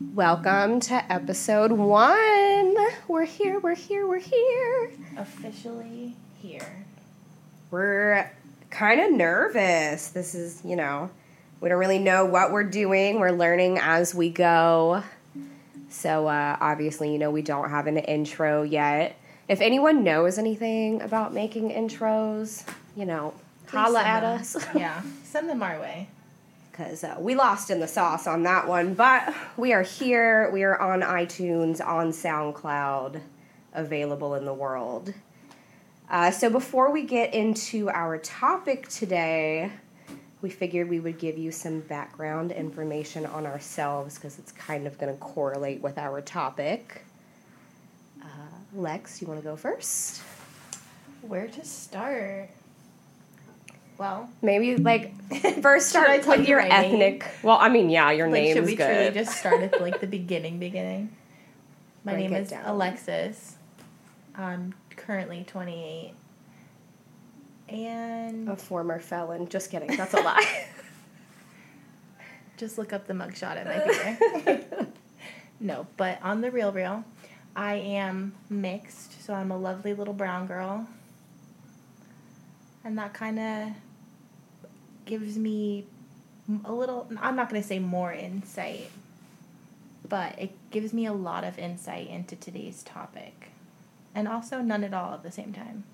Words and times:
Welcome 0.00 0.78
to 0.82 1.12
episode 1.12 1.72
one. 1.72 2.76
We're 3.08 3.24
here, 3.24 3.58
we're 3.58 3.74
here, 3.74 4.06
we're 4.06 4.20
here. 4.20 4.92
Officially 5.16 6.14
here. 6.40 6.86
We're 7.72 8.30
kind 8.70 9.00
of 9.00 9.10
nervous. 9.10 10.10
This 10.10 10.36
is, 10.36 10.62
you 10.64 10.76
know, 10.76 11.10
we 11.60 11.68
don't 11.68 11.80
really 11.80 11.98
know 11.98 12.24
what 12.26 12.52
we're 12.52 12.62
doing. 12.62 13.18
We're 13.18 13.32
learning 13.32 13.78
as 13.78 14.14
we 14.14 14.30
go. 14.30 15.02
So, 15.88 16.28
uh, 16.28 16.56
obviously, 16.60 17.12
you 17.12 17.18
know, 17.18 17.32
we 17.32 17.42
don't 17.42 17.68
have 17.68 17.88
an 17.88 17.98
intro 17.98 18.62
yet. 18.62 19.18
If 19.48 19.60
anyone 19.60 20.04
knows 20.04 20.38
anything 20.38 21.02
about 21.02 21.34
making 21.34 21.70
intros, 21.70 22.64
you 22.96 23.04
know, 23.04 23.34
Please 23.66 23.78
holla 23.78 24.02
at 24.02 24.22
us. 24.22 24.56
yeah, 24.76 25.02
send 25.24 25.48
them 25.48 25.60
our 25.60 25.80
way. 25.80 26.06
Because 26.78 27.02
uh, 27.02 27.16
we 27.18 27.34
lost 27.34 27.70
in 27.70 27.80
the 27.80 27.88
sauce 27.88 28.26
on 28.26 28.44
that 28.44 28.68
one. 28.68 28.94
But 28.94 29.34
we 29.56 29.72
are 29.72 29.82
here. 29.82 30.50
We 30.52 30.62
are 30.62 30.80
on 30.80 31.00
iTunes, 31.00 31.84
on 31.84 32.10
SoundCloud, 32.10 33.20
available 33.74 34.34
in 34.36 34.44
the 34.44 34.54
world. 34.54 35.12
Uh, 36.08 36.30
so 36.30 36.48
before 36.48 36.92
we 36.92 37.02
get 37.02 37.34
into 37.34 37.90
our 37.90 38.16
topic 38.18 38.88
today, 38.88 39.72
we 40.40 40.50
figured 40.50 40.88
we 40.88 41.00
would 41.00 41.18
give 41.18 41.36
you 41.36 41.50
some 41.50 41.80
background 41.80 42.52
information 42.52 43.26
on 43.26 43.44
ourselves 43.44 44.14
because 44.14 44.38
it's 44.38 44.52
kind 44.52 44.86
of 44.86 44.98
going 44.98 45.12
to 45.12 45.18
correlate 45.18 45.82
with 45.82 45.98
our 45.98 46.20
topic. 46.20 47.04
Uh, 48.22 48.26
Lex, 48.74 49.20
you 49.20 49.26
want 49.26 49.40
to 49.40 49.44
go 49.44 49.56
first? 49.56 50.22
Where 51.22 51.48
to 51.48 51.64
start? 51.64 52.50
Well, 53.98 54.30
Maybe 54.42 54.76
like 54.76 55.12
first 55.60 55.88
start 55.88 56.24
with 56.24 56.38
you 56.40 56.44
your 56.46 56.62
my 56.62 56.68
name? 56.68 56.94
ethnic. 56.94 57.26
Well, 57.42 57.58
I 57.60 57.68
mean, 57.68 57.90
yeah, 57.90 58.12
your 58.12 58.28
like, 58.28 58.42
name's 58.42 58.56
should 58.56 58.66
we 58.66 58.76
truly 58.76 59.10
just 59.10 59.36
start 59.36 59.60
at 59.60 59.80
like 59.80 60.00
the 60.00 60.06
beginning? 60.06 60.58
Beginning. 60.60 61.10
My 62.04 62.12
Break 62.12 62.30
name 62.30 62.40
is 62.42 62.50
down. 62.50 62.64
Alexis. 62.64 63.56
I'm 64.36 64.72
currently 64.96 65.44
28, 65.48 66.12
and 67.70 68.48
A 68.48 68.54
former 68.56 69.00
felon. 69.00 69.48
Just 69.48 69.68
kidding. 69.72 69.96
That's 69.96 70.14
a 70.14 70.18
lie. 70.20 70.66
just 72.56 72.78
look 72.78 72.92
up 72.92 73.08
the 73.08 73.14
mugshot 73.14 73.56
at 73.56 73.66
my 73.66 74.24
finger. 74.24 74.86
no, 75.58 75.88
but 75.96 76.20
on 76.22 76.40
the 76.40 76.52
real 76.52 76.70
real, 76.70 77.04
I 77.56 77.74
am 77.74 78.32
mixed, 78.48 79.24
so 79.24 79.34
I'm 79.34 79.50
a 79.50 79.58
lovely 79.58 79.92
little 79.92 80.14
brown 80.14 80.46
girl. 80.46 80.86
And 82.84 82.96
that 82.96 83.12
kind 83.12 83.38
of 83.40 83.68
gives 85.08 85.36
me 85.36 85.84
a 86.64 86.72
little, 86.72 87.10
I'm 87.20 87.34
not 87.34 87.50
going 87.50 87.60
to 87.60 87.66
say 87.66 87.80
more 87.80 88.12
insight, 88.12 88.90
but 90.08 90.38
it 90.38 90.52
gives 90.70 90.92
me 90.92 91.06
a 91.06 91.12
lot 91.12 91.42
of 91.42 91.58
insight 91.58 92.08
into 92.08 92.36
today's 92.36 92.84
topic. 92.84 93.48
And 94.14 94.28
also 94.28 94.60
none 94.60 94.84
at 94.84 94.94
all 94.94 95.14
at 95.14 95.22
the 95.22 95.32
same 95.32 95.52
time. 95.52 95.84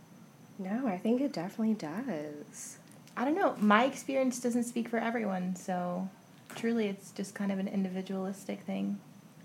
no, 0.59 0.87
I 0.87 0.98
think 0.98 1.21
it 1.21 1.33
definitely 1.33 1.75
does. 1.75 2.79
I 3.17 3.25
don't 3.25 3.37
know. 3.37 3.55
My 3.59 3.84
experience 3.84 4.41
doesn't 4.41 4.65
speak 4.65 4.89
for 4.89 4.98
everyone, 4.98 5.56
so 5.56 6.09
truly 6.56 6.89
it's 6.89 7.11
just 7.12 7.34
kind 7.34 7.53
of 7.53 7.59
an 7.59 7.69
individualistic 7.69 8.61
thing. 8.62 8.99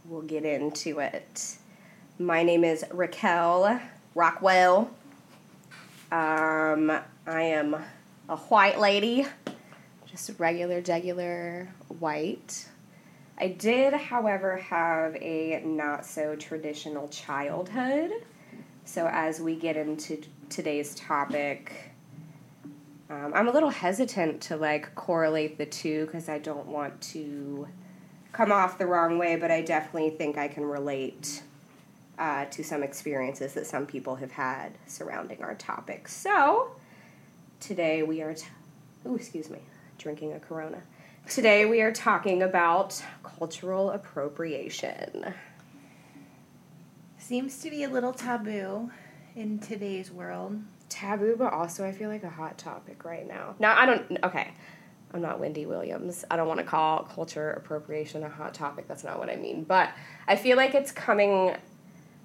We'll 0.06 0.22
get 0.22 0.44
into 0.44 1.00
it. 1.00 1.58
My 2.17 2.44
name 2.44 2.64
is 2.64 2.83
Raquel 2.92 3.80
Rockwell. 4.16 4.89
Um, 6.11 6.89
I 7.28 7.44
am 7.44 7.76
a 8.28 8.38
white 8.38 8.80
lady, 8.80 9.26
just 10.25 10.39
regular, 10.39 10.81
regular 10.81 11.70
white. 12.00 12.67
I 13.38 13.48
did, 13.48 13.94
however, 13.94 14.58
have 14.58 15.16
a 15.16 15.61
not 15.64 16.06
so 16.06 16.36
traditional 16.36 17.08
childhood. 17.08 18.11
So, 18.84 19.08
as 19.08 19.39
we 19.39 19.56
get 19.56 19.78
into 19.78 20.22
today's 20.50 20.94
topic, 20.95 21.92
um, 23.10 23.32
I'm 23.33 23.48
a 23.48 23.52
little 23.52 23.70
hesitant 23.70 24.42
to 24.43 24.58
like 24.58 24.93
correlate 24.95 25.58
the 25.58 25.66
two 25.66 26.05
because 26.05 26.27
I 26.27 26.39
don't 26.39 26.67
want 26.67 26.99
to 27.14 27.67
come 28.33 28.52
off 28.52 28.77
the 28.77 28.88
wrong 28.88 29.17
way, 29.17 29.38
but 29.38 29.52
I 29.52 29.61
definitely 29.61 30.10
think 30.11 30.38
I 30.38 30.48
can 30.48 30.66
relate 30.66 31.43
uh, 32.17 32.45
to 32.45 32.64
some 32.64 32.83
experiences 32.83 33.54
that 33.54 33.67
some 33.67 33.86
people 33.86 34.16
have 34.17 34.32
had 34.32 34.73
surrounding 34.86 35.42
our 35.42 35.55
topic. 35.55 36.10
So, 36.10 36.72
today 37.61 38.04
we 38.04 38.22
are, 38.22 38.33
t- 38.33 38.48
oh, 39.05 39.16
excuse 39.16 39.49
me, 39.49 39.60
drinking 39.99 40.33
a 40.33 40.39
Corona. 40.39 40.82
Today 41.27 41.65
we 41.65 41.82
are 41.82 41.92
talking 41.92 42.42
about 42.42 43.04
cultural 43.21 43.92
appropriation. 43.92 45.36
Seems 47.17 47.60
to 47.60 47.70
be 47.70 47.83
a 47.83 47.89
little 47.89 48.14
taboo 48.14 48.89
in 49.36 49.60
today's 49.60 50.10
world. 50.10 50.60
Taboo, 50.87 51.36
but 51.37 51.54
also 51.54 51.86
I 51.86 51.92
feel 51.92 52.10
like 52.10 52.23
a 52.23 52.30
hot 52.30 52.58
topic 52.58 53.05
right 53.05 53.27
now. 53.27 53.55
Now, 53.60 53.77
I 53.77 53.86
don't, 53.86 54.23
okay, 54.23 54.54
I'm 55.14 55.21
not 55.21 55.39
Wendy 55.39 55.65
Williams. 55.65 56.26
I 56.31 56.37
don't 56.37 56.48
want 56.48 56.60
to 56.61 56.66
call 56.66 57.04
culture 57.04 57.52
appropriation 57.52 58.23
a 58.23 58.30
hot 58.30 58.54
topic. 58.54 58.87
That's 58.87 59.04
not 59.04 59.20
what 59.20 59.30
I 59.30 59.36
mean. 59.36 59.64
But 59.64 59.92
I 60.27 60.36
feel 60.36 60.58
like 60.58 60.73
it's 60.73 60.92
coming 60.92 61.55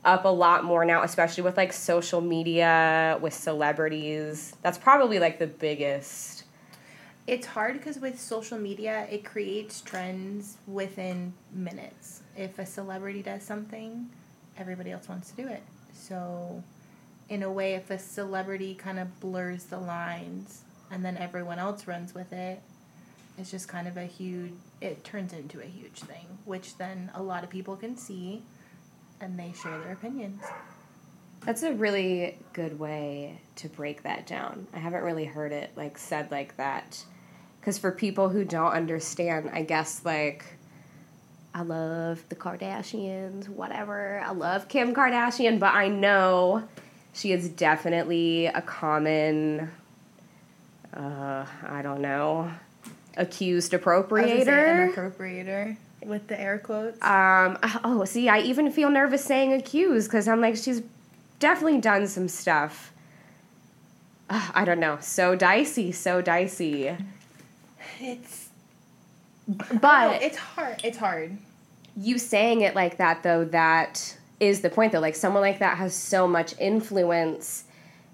up 0.05 0.25
a 0.25 0.29
lot 0.29 0.65
more 0.65 0.85
now, 0.85 1.03
especially 1.03 1.43
with 1.43 1.57
like 1.57 1.73
social 1.73 2.21
media, 2.21 3.19
with 3.21 3.35
celebrities. 3.35 4.55
That's 4.63 4.79
probably 4.79 5.19
like 5.19 5.39
the 5.39 5.47
biggest. 5.47 6.34
It's 7.27 7.47
hard 7.47 7.75
because 7.79 7.99
with 7.99 8.21
social 8.21 8.59
media, 8.59 9.07
it 9.11 9.25
creates 9.25 9.81
trends 9.81 10.59
within 10.67 11.33
minutes. 11.53 12.23
If 12.37 12.59
a 12.59 12.67
celebrity 12.67 13.23
does 13.23 13.43
something, 13.43 14.11
everybody 14.59 14.91
else 14.91 15.09
wants 15.09 15.31
to 15.31 15.37
do 15.37 15.49
it. 15.49 15.63
So, 15.95 16.63
in 17.31 17.43
a 17.43 17.51
way, 17.51 17.75
if 17.75 17.91
a 17.91 17.99
celebrity 17.99 18.75
kind 18.75 18.99
of 18.99 19.21
blurs 19.21 19.65
the 19.65 19.79
lines 19.79 20.65
and 20.91 21.03
then 21.03 21.17
everyone 21.17 21.59
else 21.59 21.87
runs 21.87 22.15
with 22.15 22.31
it, 22.33 22.61
it's 23.39 23.51
just 23.51 23.69
kind 23.69 23.89
of 23.89 23.97
a 23.97 24.05
huge, 24.05 24.53
it 24.83 25.03
turns 25.03 25.33
into 25.33 25.61
a 25.61 25.67
huge 25.67 26.01
thing, 26.01 26.39
which 26.45 26.77
then 26.77 27.11
a 27.15 27.23
lot 27.23 27.43
of 27.43 27.49
people 27.49 27.75
can 27.75 27.97
see 27.97 28.43
and 29.21 29.39
they 29.39 29.53
share 29.61 29.79
their 29.81 29.93
opinions. 29.93 30.43
That's 31.45 31.63
a 31.63 31.73
really 31.73 32.39
good 32.53 32.79
way 32.79 33.41
to 33.57 33.69
break 33.69 34.03
that 34.03 34.27
down. 34.27 34.67
I 34.73 34.79
haven't 34.79 35.03
really 35.03 35.25
heard 35.25 35.53
it 35.53 35.73
like 35.75 35.99
said 35.99 36.31
like 36.31 36.57
that. 36.59 37.05
Because 37.65 37.79
for 37.79 37.91
people 37.91 38.29
who 38.29 38.45
don't 38.45 38.73
understand, 38.73 39.49
I 39.51 39.63
guess 39.63 40.05
like 40.05 40.45
I 41.55 41.63
love 41.63 42.23
the 42.29 42.35
Kardashians, 42.37 43.49
whatever. 43.49 44.21
I 44.23 44.33
love 44.33 44.69
Kim 44.69 44.95
Kardashian, 44.95 45.59
but 45.59 45.73
I 45.73 45.89
know 45.89 46.69
she 47.15 47.33
is 47.33 47.49
definitely 47.49 48.49
a 48.49 48.61
common, 48.61 49.71
uh, 50.93 51.47
I 51.67 51.81
don't 51.81 52.03
know, 52.03 52.51
accused 53.17 53.73
I 53.73 53.79
was 53.79 53.83
say 53.87 53.93
appropriator. 54.45 54.95
Appropriator 54.95 55.77
with 56.05 56.27
the 56.29 56.39
air 56.39 56.59
quotes. 56.59 57.03
Um, 57.03 57.57
oh, 57.83 58.05
see, 58.05 58.29
I 58.29 58.41
even 58.41 58.71
feel 58.73 58.91
nervous 58.91 59.25
saying 59.25 59.55
accused 59.55 60.11
because 60.11 60.29
I'm 60.29 60.43
like, 60.43 60.57
she's 60.57 60.83
definitely 61.39 61.81
done 61.81 62.09
some 62.09 62.29
stuff. 62.29 62.93
Uh, 64.29 64.51
I 64.55 64.67
don't 64.67 64.81
know. 64.81 64.99
So 65.01 65.35
dicey, 65.35 65.93
so 65.93 66.21
dicey. 66.21 66.95
It's 68.01 68.49
But 69.81 70.23
it's 70.23 70.37
hard. 70.37 70.81
It's 70.85 70.99
hard. 70.99 71.37
you 71.97 72.19
saying 72.19 72.63
it 72.63 72.75
like 72.75 72.97
that, 72.99 73.23
though, 73.23 73.45
that 73.47 74.17
is 74.41 74.61
the 74.63 74.71
point, 74.71 74.93
though. 74.93 75.01
Like, 75.01 75.15
someone 75.17 75.43
like 75.43 75.59
that 75.61 75.77
has 75.79 75.95
so 75.95 76.27
much 76.27 76.55
influence. 76.59 77.65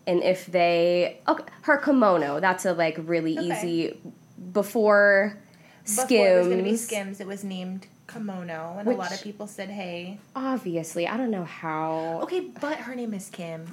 And 0.06 0.22
if 0.22 0.46
they. 0.46 1.20
Okay, 1.28 1.44
her 1.62 1.76
kimono, 1.78 2.40
that's 2.40 2.64
a, 2.64 2.72
like, 2.72 2.96
really 3.00 3.38
Okay. 3.38 3.46
easy. 3.48 4.00
Before 4.52 5.36
Before 5.84 6.26
it 6.28 6.38
was 6.38 6.46
going 6.46 6.58
to 6.58 6.64
be 6.64 6.76
Skims. 6.76 7.16
Skims, 7.16 7.20
it 7.20 7.26
was 7.26 7.44
named 7.44 7.86
Kimono, 8.08 8.76
and 8.78 8.88
a 8.88 8.92
lot 8.92 9.12
of 9.14 9.22
people 9.22 9.46
said, 9.46 9.68
"Hey, 9.68 10.18
Obviously, 10.34 11.06
I 11.06 11.16
don't 11.16 11.30
know 11.30 11.44
how. 11.44 12.20
okay," 12.22 12.40
but 12.60 12.78
her 12.78 12.94
name 12.96 13.14
is 13.14 13.28
Kim. 13.28 13.66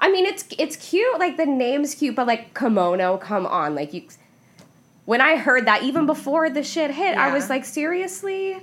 I 0.00 0.10
mean, 0.10 0.24
it's 0.24 0.44
it's 0.58 0.76
cute. 0.76 1.18
Like 1.18 1.36
the 1.36 1.44
name's 1.46 1.94
cute, 1.96 2.14
but 2.16 2.26
like 2.26 2.54
kimono, 2.58 3.18
come 3.18 3.44
on. 3.44 3.74
Like 3.74 3.92
you, 3.92 4.04
when 5.10 5.20
I 5.20 5.34
heard 5.34 5.66
that, 5.66 5.82
even 5.82 6.02
mm-hmm. 6.02 6.06
before 6.06 6.50
the 6.50 6.62
shit 6.62 6.92
hit, 6.92 7.18
I 7.18 7.34
was 7.34 7.50
like, 7.50 7.64
seriously. 7.64 8.56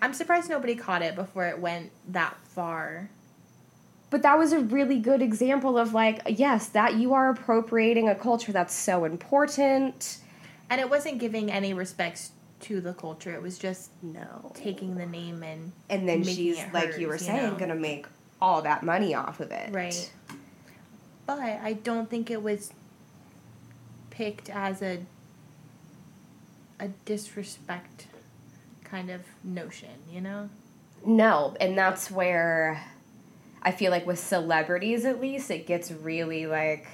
I'm 0.00 0.14
surprised 0.14 0.48
nobody 0.48 0.76
caught 0.76 1.02
it 1.02 1.16
before 1.16 1.48
it 1.48 1.58
went 1.58 1.90
that 2.10 2.36
far. 2.44 3.10
But 4.08 4.22
that 4.22 4.38
was 4.38 4.52
a 4.52 4.60
really 4.60 5.00
good 5.00 5.20
example 5.20 5.76
of 5.76 5.92
like, 5.92 6.20
yes, 6.28 6.68
that 6.68 6.94
you 6.94 7.12
are 7.12 7.28
appropriating 7.30 8.08
a 8.08 8.14
culture 8.14 8.52
that's 8.52 8.72
so 8.72 9.04
important. 9.04 10.18
And 10.70 10.80
it 10.80 10.88
wasn't 10.88 11.18
giving 11.18 11.50
any 11.50 11.74
respects 11.74 12.30
to 12.60 12.80
the 12.80 12.92
culture. 12.92 13.34
It 13.34 13.42
was 13.42 13.58
just 13.58 13.90
No. 14.00 14.52
taking 14.54 14.96
the 14.96 15.06
name 15.06 15.42
and 15.42 15.72
And 15.88 16.08
then 16.08 16.22
she's 16.22 16.60
it 16.60 16.72
like 16.72 16.98
you 16.98 17.08
were 17.08 17.14
hers, 17.14 17.26
saying, 17.26 17.54
know? 17.54 17.58
gonna 17.58 17.74
make 17.74 18.06
all 18.40 18.62
that 18.62 18.84
money 18.84 19.12
off 19.16 19.40
of 19.40 19.50
it. 19.50 19.74
right. 19.74 20.12
But 21.26 21.40
I 21.40 21.72
don't 21.72 22.08
think 22.08 22.30
it 22.30 22.44
was 22.44 22.72
picked 24.10 24.48
as 24.50 24.82
a 24.82 25.00
a 26.80 26.88
disrespect 27.04 28.06
kind 28.82 29.10
of 29.10 29.20
notion, 29.44 29.90
you 30.10 30.20
know? 30.20 30.48
No, 31.06 31.56
and 31.60 31.78
that's 31.78 32.10
where 32.10 32.84
I 33.62 33.72
feel 33.72 33.90
like 33.90 34.06
with 34.06 34.18
celebrities 34.18 35.04
at 35.04 35.20
least 35.20 35.50
it 35.50 35.66
gets 35.66 35.92
really 35.92 36.46
like 36.46 36.86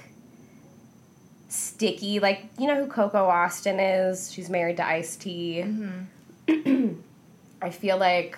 sticky. 1.49 2.19
Like 2.19 2.49
you 2.57 2.67
know 2.67 2.83
who 2.83 2.87
Coco 2.87 3.25
Austin 3.25 3.79
is? 3.79 4.31
She's 4.31 4.49
married 4.49 4.77
to 4.77 4.85
Ice 4.85 5.15
T. 5.15 5.63
Mm-hmm. 5.65 6.93
I 7.61 7.69
feel 7.71 7.97
like 7.97 8.37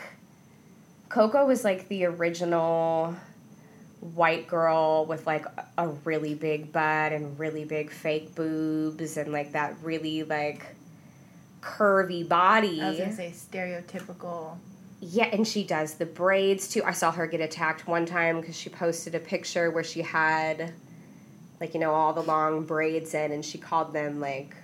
Coco 1.09 1.45
was 1.45 1.63
like 1.63 1.87
the 1.89 2.05
original 2.05 3.15
white 3.99 4.47
girl 4.47 5.05
with 5.05 5.27
like 5.27 5.45
a 5.77 5.89
really 6.05 6.33
big 6.33 6.71
butt 6.71 7.11
and 7.11 7.37
really 7.37 7.65
big 7.65 7.91
fake 7.91 8.33
boobs 8.33 9.17
and 9.17 9.31
like 9.33 9.51
that 9.51 9.75
really 9.83 10.23
like 10.23 10.65
curvy 11.61 12.27
body. 12.27 12.81
I 12.81 12.89
was 12.89 12.99
gonna 12.99 13.15
say 13.15 13.31
stereotypical. 13.31 14.57
Yeah, 15.01 15.25
and 15.25 15.47
she 15.47 15.63
does 15.63 15.93
the 15.95 16.05
braids 16.05 16.67
too. 16.67 16.83
I 16.83 16.91
saw 16.91 17.11
her 17.11 17.25
get 17.25 17.39
attacked 17.39 17.87
one 17.87 18.05
time 18.05 18.41
because 18.41 18.55
she 18.55 18.69
posted 18.69 19.15
a 19.15 19.19
picture 19.19 19.71
where 19.71 19.83
she 19.83 20.01
had, 20.01 20.73
like, 21.61 21.73
you 21.73 21.79
know, 21.79 21.93
all 21.93 22.11
the 22.13 22.21
long 22.21 22.65
braids 22.65 23.13
in, 23.13 23.31
and 23.31 23.45
she 23.45 23.57
called 23.57 23.93
them, 23.93 24.19
like, 24.19 24.55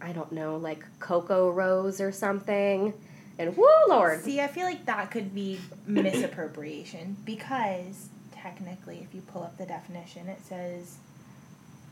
I 0.00 0.12
don't 0.12 0.32
know, 0.32 0.56
like 0.56 0.84
Cocoa 1.00 1.50
Rose 1.50 2.00
or 2.00 2.12
something. 2.12 2.94
And 3.38 3.56
whoo, 3.56 3.66
Lord. 3.88 4.22
See, 4.22 4.40
I 4.40 4.46
feel 4.46 4.64
like 4.64 4.84
that 4.86 5.10
could 5.10 5.34
be 5.34 5.58
misappropriation 5.86 7.16
because 7.24 8.08
technically, 8.32 9.00
if 9.06 9.14
you 9.14 9.20
pull 9.22 9.42
up 9.42 9.56
the 9.58 9.66
definition, 9.66 10.28
it 10.28 10.40
says 10.44 10.96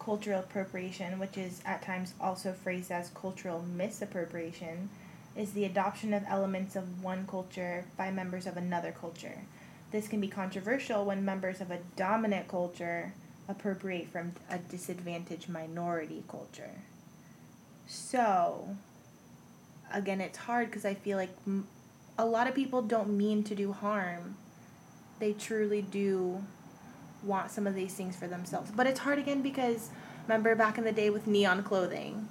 cultural 0.01 0.41
appropriation, 0.41 1.19
which 1.19 1.37
is 1.39 1.61
at 1.65 1.83
times 1.83 2.15
also 2.21 2.53
phrased 2.53 2.91
as 2.91 3.11
cultural 3.11 3.63
misappropriation, 3.63 4.89
is 5.37 5.53
the 5.53 5.65
adoption 5.65 6.13
of 6.13 6.25
elements 6.27 6.75
of 6.75 7.03
one 7.03 7.27
culture 7.27 7.85
by 7.97 8.11
members 8.11 8.47
of 8.47 8.57
another 8.57 8.93
culture. 8.93 9.39
This 9.93 10.09
can 10.09 10.21
be 10.21 10.29
controversial 10.29 11.05
when 11.05 11.25
members 11.25 11.61
of 11.61 11.71
a 11.71 11.79
dominant 11.97 12.49
culture 12.49 13.13
appropriate 13.49 14.09
from 14.09 14.33
a 14.49 14.59
disadvantaged 14.59 15.49
minority 15.49 16.23
culture. 16.29 16.83
So, 17.87 18.77
again, 19.93 20.21
it's 20.21 20.39
hard 20.39 20.69
because 20.69 20.85
I 20.85 20.95
feel 20.95 21.19
like 21.19 21.37
a 22.19 22.25
lot 22.25 22.47
of 22.49 22.55
people 22.55 22.83
don't 22.83 23.17
mean 23.17 23.43
to 23.45 23.55
do 23.55 23.73
harm. 23.73 24.37
They 25.19 25.33
truly 25.33 25.83
do 25.83 26.45
want 27.23 27.51
some 27.51 27.67
of 27.67 27.75
these 27.75 27.95
things 27.95 28.17
for 28.17 28.27
themselves. 28.27 28.71
But 28.75 28.87
it's 28.87 29.01
hard 29.01 29.19
again 29.19 29.43
because 29.43 29.91
remember 30.27 30.55
back 30.55 30.79
in 30.79 30.85
the 30.85 30.93
day 30.93 31.11
with 31.11 31.27
neon 31.27 31.63
clothing? 31.63 32.29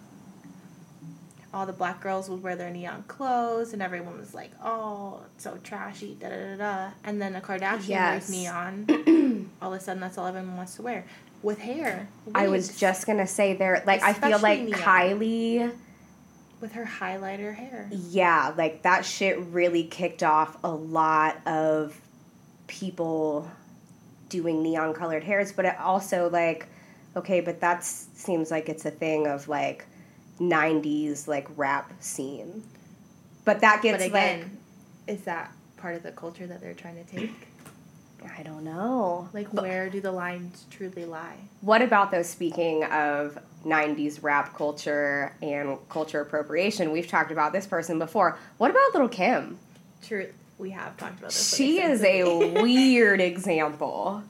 All 1.52 1.66
the 1.66 1.74
black 1.74 2.00
girls 2.02 2.30
would 2.30 2.44
wear 2.44 2.56
their 2.56 2.70
neon 2.70 3.04
clothes, 3.08 3.74
and 3.74 3.82
everyone 3.82 4.20
was 4.20 4.36
like, 4.36 4.52
"Oh, 4.64 5.22
it's 5.34 5.44
so 5.46 5.58
trashy." 5.64 6.16
Da 6.20 6.30
da 6.30 6.36
da 6.36 6.56
da. 6.58 6.92
And 7.04 7.20
then 7.20 7.36
a 7.36 7.42
Kardashian 7.42 7.88
Yes. 7.88 8.30
wears 8.30 8.30
neon. 8.30 9.50
all 9.62 9.74
of 9.74 9.80
a 9.80 9.84
sudden, 9.84 10.00
that's 10.00 10.18
all 10.20 10.28
everyone 10.28 10.58
wants 10.58 10.76
to 10.76 10.84
wear 10.84 11.06
with 11.42 11.58
hair. 11.58 12.08
I 12.36 12.50
was 12.50 12.78
just 12.78 13.08
gonna 13.08 13.26
say 13.26 13.56
there, 13.56 13.82
like, 13.88 14.04
I 14.04 14.14
feel 14.14 14.38
like 14.38 14.62
neon. 14.62 14.80
Kylie, 14.80 15.72
with 16.62 16.74
her 16.74 16.86
highlighter 16.86 17.56
hair. 17.56 17.90
yeah, 17.92 18.54
like 18.56 18.84
that 18.84 19.04
shit 19.04 19.40
really 19.40 19.84
kicked 19.86 20.22
off 20.22 20.56
a 20.64 20.70
lot 20.72 21.38
of 21.48 22.00
people 22.68 23.50
doing 24.30 24.64
neon 24.64 24.94
colored 24.94 25.24
hairs, 25.24 25.52
but 25.52 25.66
it 25.66 25.78
also, 25.80 26.30
like, 26.30 26.68
okay, 27.16 27.42
but 27.42 27.60
that 27.62 27.84
seems 27.84 28.52
like 28.52 28.70
it's 28.70 28.86
a 28.86 28.92
thing 28.92 29.28
of 29.28 29.48
like 29.48 29.86
90s 30.40 31.28
like 31.28 31.48
rap 31.58 31.92
scene. 32.00 32.64
But 33.46 33.62
that 33.62 33.82
gets 33.82 34.04
But 34.04 34.08
again, 34.08 34.58
is 35.08 35.22
that 35.24 35.52
part 35.78 35.96
of 35.96 36.04
the 36.04 36.12
culture 36.12 36.46
that 36.48 36.62
they're 36.62 36.74
trying 36.74 37.04
to 37.04 37.12
take? 37.12 37.32
I 38.38 38.44
don't 38.44 38.64
know. 38.66 39.30
Like, 39.34 39.48
But 39.52 39.64
where 39.64 39.90
do 39.90 40.02
the 40.02 40.12
lines 40.12 40.66
truly 40.70 41.06
lie? 41.06 41.38
what 41.62 41.82
about 41.82 42.12
those 42.12 42.30
speaking 42.30 42.84
of 42.86 43.38
90s 43.66 44.22
rap 44.22 44.54
culture 44.56 45.34
and 45.42 45.78
culture 45.90 46.22
appropriation? 46.22 46.92
We've 46.92 47.08
talked 47.08 47.32
about 47.32 47.54
this 47.54 47.66
person 47.66 47.98
before. 47.98 48.38
What 48.58 48.72
about 48.72 48.94
Lil' 48.94 49.08
Kim? 49.10 49.58
True, 50.04 50.28
we 50.60 50.72
have 50.72 50.96
talked 50.98 51.18
about 51.20 51.32
this. 51.32 51.56
She 51.56 51.82
is 51.82 52.04
a 52.04 52.24
weird 52.62 53.22
example. 53.22 54.24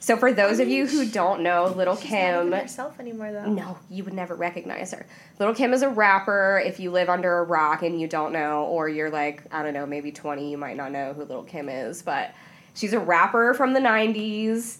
So 0.00 0.16
for 0.16 0.32
those 0.32 0.60
of 0.60 0.68
you 0.68 0.86
who 0.86 1.06
don't 1.06 1.42
know, 1.42 1.66
Lil' 1.66 1.96
Kim 1.96 2.52
herself 2.52 2.98
anymore 2.98 3.32
though. 3.32 3.46
No, 3.46 3.78
you 3.90 4.02
would 4.04 4.14
never 4.14 4.34
recognize 4.34 4.92
her. 4.92 5.06
Lil' 5.38 5.54
Kim 5.54 5.72
is 5.72 5.82
a 5.82 5.88
rapper. 5.88 6.60
If 6.64 6.80
you 6.80 6.90
live 6.90 7.08
under 7.08 7.38
a 7.38 7.44
rock 7.44 7.82
and 7.82 8.00
you 8.00 8.08
don't 8.08 8.32
know, 8.32 8.64
or 8.64 8.88
you're 8.88 9.10
like, 9.10 9.42
I 9.52 9.62
don't 9.62 9.74
know, 9.74 9.86
maybe 9.86 10.10
20, 10.10 10.50
you 10.50 10.58
might 10.58 10.76
not 10.76 10.90
know 10.90 11.12
who 11.12 11.24
Lil' 11.24 11.44
Kim 11.44 11.68
is, 11.68 12.02
but 12.02 12.34
she's 12.74 12.94
a 12.94 12.98
rapper 12.98 13.54
from 13.54 13.74
the 13.74 13.80
90s. 13.80 14.78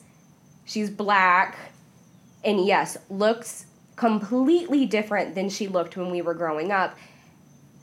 She's 0.64 0.90
black. 0.90 1.56
And 2.42 2.64
yes, 2.64 2.96
looks 3.10 3.66
completely 3.96 4.86
different 4.86 5.34
than 5.34 5.50
she 5.50 5.68
looked 5.68 5.98
when 5.98 6.10
we 6.10 6.22
were 6.22 6.34
growing 6.34 6.72
up. 6.72 6.96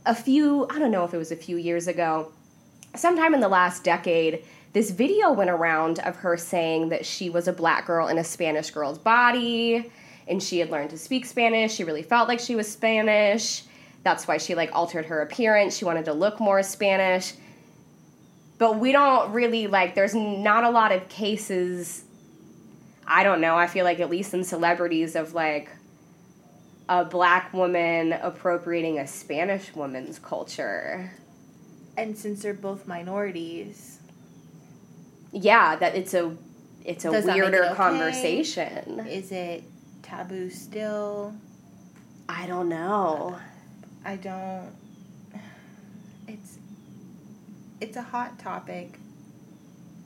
A 0.07 0.15
few, 0.15 0.65
I 0.71 0.79
don't 0.79 0.89
know 0.89 1.03
if 1.03 1.13
it 1.13 1.17
was 1.17 1.31
a 1.31 1.35
few 1.35 1.57
years 1.57 1.87
ago, 1.87 2.31
sometime 2.99 3.33
in 3.33 3.39
the 3.39 3.47
last 3.47 3.83
decade, 3.83 4.43
this 4.73 4.91
video 4.91 5.31
went 5.31 5.49
around 5.49 5.99
of 5.99 6.15
her 6.17 6.37
saying 6.37 6.89
that 6.89 7.05
she 7.05 7.29
was 7.29 7.47
a 7.47 7.53
black 7.53 7.87
girl 7.87 8.07
in 8.07 8.17
a 8.17 8.23
Spanish 8.23 8.71
girl's 8.71 8.97
body 8.97 9.91
and 10.27 10.43
she 10.43 10.59
had 10.59 10.69
learned 10.69 10.89
to 10.89 10.97
speak 10.97 11.25
Spanish. 11.25 11.73
She 11.73 11.83
really 11.83 12.03
felt 12.03 12.27
like 12.27 12.39
she 12.39 12.55
was 12.55 12.71
Spanish. 12.71 13.63
That's 14.03 14.27
why 14.27 14.37
she 14.37 14.55
like 14.55 14.69
altered 14.73 15.05
her 15.05 15.21
appearance. 15.21 15.75
She 15.77 15.85
wanted 15.85 16.05
to 16.05 16.13
look 16.13 16.39
more 16.39 16.61
Spanish. 16.63 17.33
But 18.57 18.79
we 18.79 18.91
don't 18.91 19.31
really 19.31 19.67
like 19.67 19.95
there's 19.95 20.15
not 20.15 20.63
a 20.63 20.69
lot 20.69 20.91
of 20.91 21.07
cases 21.09 22.03
I 23.07 23.23
don't 23.23 23.39
know. 23.39 23.55
I 23.55 23.67
feel 23.67 23.85
like 23.85 24.01
at 24.01 24.09
least 24.09 24.33
in 24.33 24.43
celebrities 24.43 25.15
of 25.15 25.33
like 25.33 25.69
a 26.89 27.05
black 27.05 27.53
woman 27.53 28.13
appropriating 28.13 28.99
a 28.99 29.07
Spanish 29.07 29.73
woman's 29.73 30.19
culture. 30.19 31.11
And 31.97 32.15
since 32.17 32.43
they're 32.43 32.53
both 32.53 32.87
minorities, 32.87 33.99
yeah 35.33 35.75
that 35.75 35.95
it's 35.95 36.13
a 36.13 36.35
it's 36.85 37.03
a 37.03 37.11
Does 37.11 37.25
weirder 37.25 37.57
it 37.63 37.65
okay? 37.65 37.75
conversation 37.75 38.99
is 39.09 39.31
it 39.31 39.63
taboo 40.03 40.49
still? 40.49 41.33
i 42.29 42.45
don't 42.47 42.69
know 42.69 43.37
I 44.05 44.15
don't. 44.15 44.71
It's 46.29 46.57
it's 47.81 47.97
a 47.97 48.01
hot 48.01 48.39
topic 48.39 48.97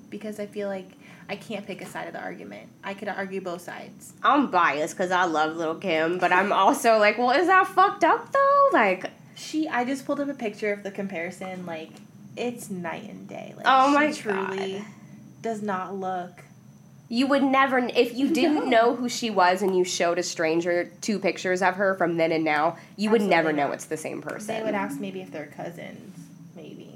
because 0.09 0.39
I 0.39 0.47
feel 0.47 0.67
like 0.69 0.89
I 1.29 1.35
can't 1.35 1.67
pick 1.67 1.83
a 1.83 1.85
side 1.85 2.07
of 2.07 2.13
the 2.13 2.19
argument. 2.19 2.67
I 2.83 2.95
could 2.95 3.09
argue 3.09 3.41
both 3.41 3.61
sides. 3.61 4.13
i'm 4.23 4.49
biased 4.49 4.95
because 4.97 5.11
i 5.11 5.25
love 5.25 5.55
lil' 5.55 5.75
kim 5.75 6.17
but 6.17 6.31
i'm 6.31 6.51
also 6.51 6.97
like 6.97 7.19
well 7.19 7.29
is 7.31 7.45
that 7.47 7.67
fucked 7.67 8.03
up 8.03 8.31
though 8.31 8.69
like 8.73 9.11
She, 9.35 9.67
I 9.67 9.85
just 9.85 10.05
pulled 10.05 10.19
up 10.19 10.29
a 10.29 10.33
picture 10.33 10.71
of 10.73 10.83
the 10.83 10.91
comparison. 10.91 11.65
Like, 11.65 11.89
it's 12.37 12.69
night 12.69 13.09
and 13.09 13.27
day. 13.27 13.53
Like, 13.55 13.65
Oh 13.67 13.89
she 13.89 13.93
my 13.95 14.11
truly 14.11 14.73
God. 14.79 14.85
does 15.41 15.61
not 15.61 15.95
look. 15.95 16.43
you 17.09 17.27
would 17.27 17.43
never 17.43 17.77
if 17.79 18.15
you 18.15 18.29
didn't 18.29 18.69
No. 18.69 18.91
know 18.91 18.95
who 18.95 19.09
she 19.09 19.29
was 19.29 19.61
and 19.61 19.77
you 19.77 19.83
showed 19.83 20.17
a 20.17 20.23
stranger 20.23 20.89
two 21.01 21.19
pictures 21.19 21.61
of 21.61 21.75
her 21.75 21.93
from 21.95 22.15
then 22.17 22.31
and 22.31 22.43
now 22.45 22.77
you 22.95 23.09
would 23.09 23.21
Absolutely 23.21 23.35
never 23.35 23.51
know 23.53 23.71
it's 23.73 23.85
the 23.85 23.97
same 23.97 24.21
person 24.21 24.55
They 24.55 24.63
would 24.63 24.75
ask 24.75 24.97
maybe 24.99 25.21
if 25.21 25.29
they're 25.31 25.47
cousins. 25.47 26.17
Maybe. 26.55 26.89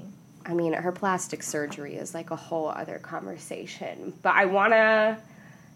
I 0.46 0.54
mean, 0.54 0.72
her 0.72 0.92
plastic 0.92 1.42
surgery 1.42 1.96
is 1.96 2.14
like 2.14 2.30
a 2.30 2.36
whole 2.36 2.68
other 2.68 2.98
conversation. 2.98 4.14
But 4.22 4.34
I 4.36 4.46
want 4.46 4.72
to 4.72 5.18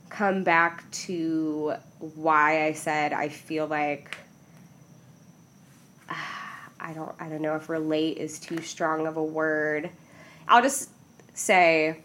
come 0.08 0.42
back 0.44 0.90
to 0.92 1.74
why 1.98 2.64
I 2.66 2.72
said 2.72 3.12
I 3.12 3.28
feel 3.28 3.66
like 3.66 4.16
I 6.80 6.92
don't 6.92 7.14
I 7.20 7.28
don't 7.28 7.42
know 7.42 7.56
if 7.56 7.68
relate 7.68 8.18
is 8.18 8.38
too 8.38 8.60
strong 8.62 9.06
of 9.06 9.16
a 9.16 9.24
word. 9.24 9.90
I'll 10.48 10.62
just 10.62 10.90
say 11.34 12.00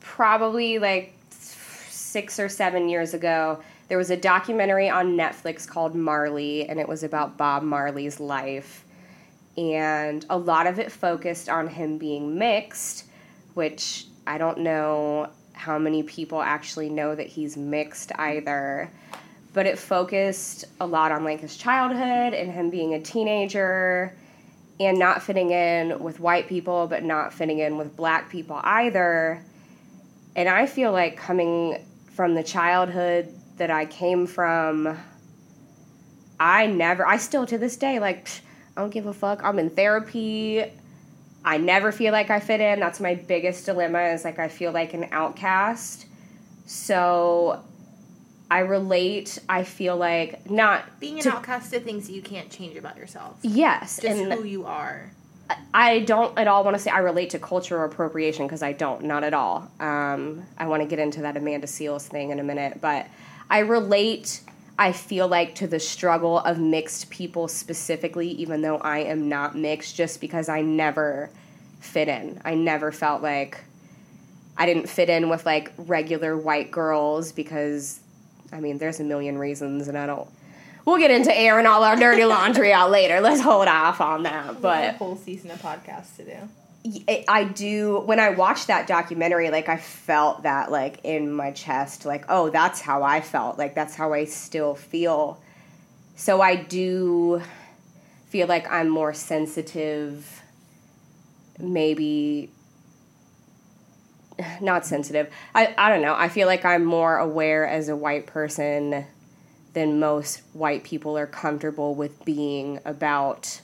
probably 0.00 0.78
like 0.78 1.14
6 1.30 2.40
or 2.40 2.48
7 2.48 2.88
years 2.88 3.14
ago 3.14 3.62
there 3.88 3.98
was 3.98 4.10
a 4.10 4.16
documentary 4.16 4.88
on 4.88 5.16
Netflix 5.16 5.66
called 5.66 5.94
Marley 5.94 6.68
and 6.68 6.78
it 6.78 6.88
was 6.88 7.02
about 7.02 7.36
Bob 7.36 7.62
Marley's 7.62 8.20
life 8.20 8.84
and 9.56 10.24
a 10.30 10.38
lot 10.38 10.66
of 10.66 10.78
it 10.78 10.92
focused 10.92 11.48
on 11.48 11.68
him 11.68 11.98
being 11.98 12.38
mixed, 12.38 13.04
which 13.54 14.06
I 14.26 14.38
don't 14.38 14.58
know 14.58 15.28
how 15.52 15.78
many 15.78 16.02
people 16.02 16.40
actually 16.40 16.88
know 16.88 17.14
that 17.14 17.26
he's 17.26 17.56
mixed 17.56 18.12
either. 18.18 18.90
But 19.52 19.66
it 19.66 19.78
focused 19.78 20.64
a 20.80 20.86
lot 20.86 21.12
on 21.12 21.24
like 21.24 21.40
his 21.40 21.56
childhood 21.56 22.34
and 22.34 22.52
him 22.52 22.70
being 22.70 22.94
a 22.94 23.00
teenager 23.00 24.16
and 24.78 24.98
not 24.98 25.22
fitting 25.22 25.50
in 25.50 25.98
with 26.02 26.20
white 26.20 26.48
people, 26.48 26.86
but 26.86 27.02
not 27.02 27.34
fitting 27.34 27.58
in 27.58 27.76
with 27.76 27.96
black 27.96 28.30
people 28.30 28.60
either. 28.62 29.44
And 30.36 30.48
I 30.48 30.66
feel 30.66 30.92
like 30.92 31.16
coming 31.16 31.84
from 32.12 32.34
the 32.34 32.42
childhood 32.42 33.34
that 33.58 33.70
I 33.70 33.84
came 33.84 34.26
from, 34.26 34.96
I 36.38 36.66
never, 36.66 37.06
I 37.06 37.18
still 37.18 37.44
to 37.46 37.58
this 37.58 37.76
day, 37.76 37.98
like, 37.98 38.26
psh, 38.26 38.40
I 38.76 38.80
don't 38.82 38.90
give 38.90 39.06
a 39.06 39.12
fuck. 39.12 39.42
I'm 39.44 39.58
in 39.58 39.68
therapy. 39.70 40.64
I 41.44 41.58
never 41.58 41.92
feel 41.92 42.12
like 42.12 42.30
I 42.30 42.40
fit 42.40 42.60
in. 42.60 42.80
That's 42.80 43.00
my 43.00 43.14
biggest 43.14 43.66
dilemma 43.66 44.00
is 44.04 44.24
like 44.24 44.38
I 44.38 44.48
feel 44.48 44.72
like 44.72 44.94
an 44.94 45.08
outcast. 45.10 46.06
So 46.66 47.62
I 48.50 48.60
relate. 48.60 49.38
I 49.48 49.62
feel 49.64 49.96
like 49.96 50.50
not 50.50 50.98
Being 50.98 51.18
an 51.18 51.22
to- 51.24 51.34
outcast 51.34 51.72
to 51.72 51.80
things 51.80 52.10
you 52.10 52.20
can't 52.22 52.50
change 52.50 52.76
about 52.76 52.96
yourself. 52.96 53.38
Yes, 53.42 54.00
Just 54.00 54.06
and 54.18 54.32
who 54.32 54.44
you 54.44 54.66
are. 54.66 55.10
I 55.74 56.00
don't 56.00 56.36
at 56.38 56.46
all 56.46 56.62
want 56.64 56.76
to 56.76 56.82
say 56.82 56.90
I 56.90 56.98
relate 56.98 57.30
to 57.30 57.38
cultural 57.40 57.84
appropriation 57.84 58.46
because 58.46 58.62
I 58.62 58.72
don't, 58.72 59.04
not 59.04 59.24
at 59.24 59.34
all. 59.34 59.70
Um, 59.80 60.44
I 60.58 60.66
want 60.66 60.82
to 60.82 60.88
get 60.88 60.98
into 61.00 61.22
that 61.22 61.36
Amanda 61.36 61.66
Seales 61.66 62.06
thing 62.06 62.30
in 62.30 62.38
a 62.38 62.44
minute, 62.44 62.80
but 62.80 63.06
I 63.48 63.60
relate. 63.60 64.42
I 64.78 64.92
feel 64.92 65.28
like 65.28 65.56
to 65.56 65.66
the 65.66 65.78
struggle 65.80 66.38
of 66.38 66.58
mixed 66.58 67.10
people 67.10 67.48
specifically, 67.48 68.28
even 68.30 68.62
though 68.62 68.78
I 68.78 69.00
am 69.00 69.28
not 69.28 69.56
mixed, 69.56 69.94
just 69.96 70.20
because 70.20 70.48
I 70.48 70.62
never 70.62 71.30
fit 71.80 72.08
in. 72.08 72.40
I 72.44 72.54
never 72.54 72.90
felt 72.92 73.20
like 73.22 73.62
I 74.56 74.66
didn't 74.66 74.88
fit 74.88 75.08
in 75.10 75.28
with 75.28 75.44
like 75.46 75.72
regular 75.76 76.36
white 76.36 76.70
girls 76.70 77.32
because, 77.32 78.00
I 78.52 78.60
mean, 78.60 78.78
there's 78.78 79.00
a 79.00 79.04
million 79.04 79.38
reasons, 79.38 79.88
and 79.88 79.96
I 79.96 80.06
don't. 80.06 80.28
We'll 80.84 80.98
get 80.98 81.10
into 81.10 81.36
airing 81.36 81.66
all 81.66 81.84
our 81.84 81.94
dirty 81.96 82.24
laundry 82.24 82.72
out 82.72 82.90
later. 82.90 83.20
Let's 83.20 83.40
hold 83.42 83.68
off 83.68 84.00
on 84.00 84.22
that, 84.24 84.60
but 84.60 84.94
whole 84.96 85.16
season 85.16 85.50
of 85.50 85.60
podcasts 85.62 86.16
to 86.16 86.24
do. 86.24 87.02
I- 87.08 87.24
I 87.28 87.44
do 87.44 88.00
when 88.06 88.18
I 88.18 88.30
watched 88.30 88.68
that 88.68 88.86
documentary 88.86 89.50
like 89.50 89.68
I 89.68 89.76
felt 89.76 90.44
that 90.44 90.70
like 90.72 91.00
in 91.04 91.30
my 91.30 91.50
chest 91.50 92.06
like 92.06 92.24
oh 92.30 92.48
that's 92.48 92.80
how 92.80 93.02
I 93.02 93.20
felt 93.20 93.58
like 93.58 93.74
that's 93.74 93.94
how 93.94 94.14
I 94.14 94.24
still 94.24 94.74
feel 94.74 95.38
so 96.16 96.40
I 96.40 96.56
do 96.56 97.42
feel 98.30 98.46
like 98.46 98.66
I'm 98.72 98.88
more 98.88 99.12
sensitive 99.12 100.40
maybe 101.58 102.48
not 104.60 104.86
sensitive. 104.86 105.30
I, 105.54 105.74
I 105.76 105.88
don't 105.88 106.02
know. 106.02 106.14
I 106.14 106.28
feel 106.28 106.46
like 106.46 106.64
I'm 106.64 106.84
more 106.84 107.18
aware 107.18 107.66
as 107.66 107.88
a 107.88 107.96
white 107.96 108.26
person 108.26 109.06
than 109.72 110.00
most 110.00 110.42
white 110.52 110.82
people 110.84 111.16
are 111.16 111.26
comfortable 111.26 111.94
with 111.94 112.24
being 112.24 112.80
about 112.84 113.60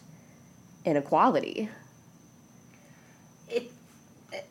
inequality. 0.85 1.69
It 3.49 3.73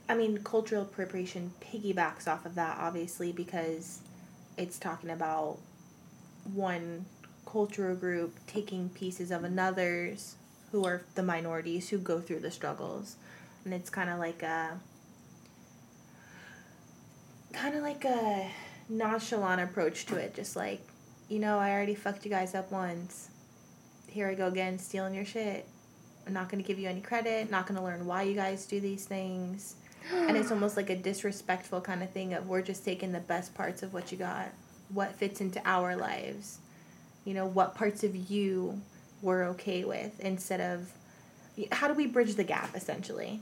i 0.08 0.16
mean 0.16 0.42
cultural 0.44 0.82
appropriation 0.82 1.52
piggybacks 1.62 2.28
off 2.28 2.46
of 2.46 2.56
that 2.56 2.78
obviously 2.80 3.32
because 3.32 4.00
it's 4.58 4.80
talking 4.80 5.10
about 5.10 5.58
one 6.54 7.06
cultural 7.46 7.96
group 7.96 8.36
taking 8.48 8.90
pieces 8.90 9.32
of 9.32 9.44
another's 9.44 10.36
who 10.72 10.84
are 10.86 11.04
the 11.16 11.24
minorities 11.24 11.90
who 11.90 11.98
go 11.98 12.20
through 12.20 12.40
the 12.40 12.52
struggles. 12.52 13.16
And 13.64 13.74
it's 13.74 13.90
kind 13.90 14.10
of 14.10 14.20
like 14.20 14.44
a 14.44 14.80
kind 17.56 17.76
of 17.76 17.82
like 17.82 18.06
a 18.06 18.50
nonchalant 18.90 19.62
approach 19.62 20.06
to 20.06 20.16
it 20.16 20.36
just 20.36 20.56
like 20.56 20.82
you 21.30 21.40
know 21.40 21.58
i 21.58 21.72
already 21.72 21.96
fucked 21.96 22.24
you 22.24 22.30
guys 22.30 22.54
up 22.54 22.72
once 22.72 23.30
here 24.08 24.28
i 24.28 24.34
go 24.36 24.48
again 24.48 24.78
stealing 24.78 25.14
your 25.14 25.26
shit 25.26 25.68
I'm 26.28 26.34
not 26.34 26.50
going 26.50 26.62
to 26.62 26.68
give 26.68 26.80
you 26.80 26.90
any 26.90 27.02
credit, 27.02 27.52
not 27.52 27.68
going 27.68 27.78
to 27.78 27.84
learn 27.84 28.06
why 28.06 28.24
you 28.24 28.36
guys 28.36 28.66
do 28.66 28.80
these 28.80 29.06
things. 29.06 29.76
and 30.12 30.36
it's 30.36 30.52
almost 30.52 30.78
like 30.78 30.90
a 30.90 30.96
disrespectful 30.96 31.82
kind 31.82 32.02
of 32.02 32.10
thing 32.12 32.34
of 32.34 32.48
we're 32.48 32.62
just 32.62 32.84
taking 32.84 33.12
the 33.12 33.20
best 33.20 33.54
parts 33.54 33.84
of 33.84 33.94
what 33.94 34.12
you 34.12 34.18
got, 34.18 34.50
what 34.90 35.16
fits 35.16 35.42
into 35.42 35.62
our 35.66 35.96
lives. 35.96 36.60
You 37.26 37.34
know, 37.34 37.46
what 37.46 37.76
parts 37.76 38.04
of 38.04 38.16
you 38.16 38.82
we're 39.22 39.46
okay 39.50 39.84
with 39.84 40.20
instead 40.20 40.62
of 40.62 40.92
how 41.72 41.88
do 41.88 41.94
we 41.94 42.06
bridge 42.06 42.36
the 42.36 42.44
gap 42.44 42.76
essentially? 42.76 43.40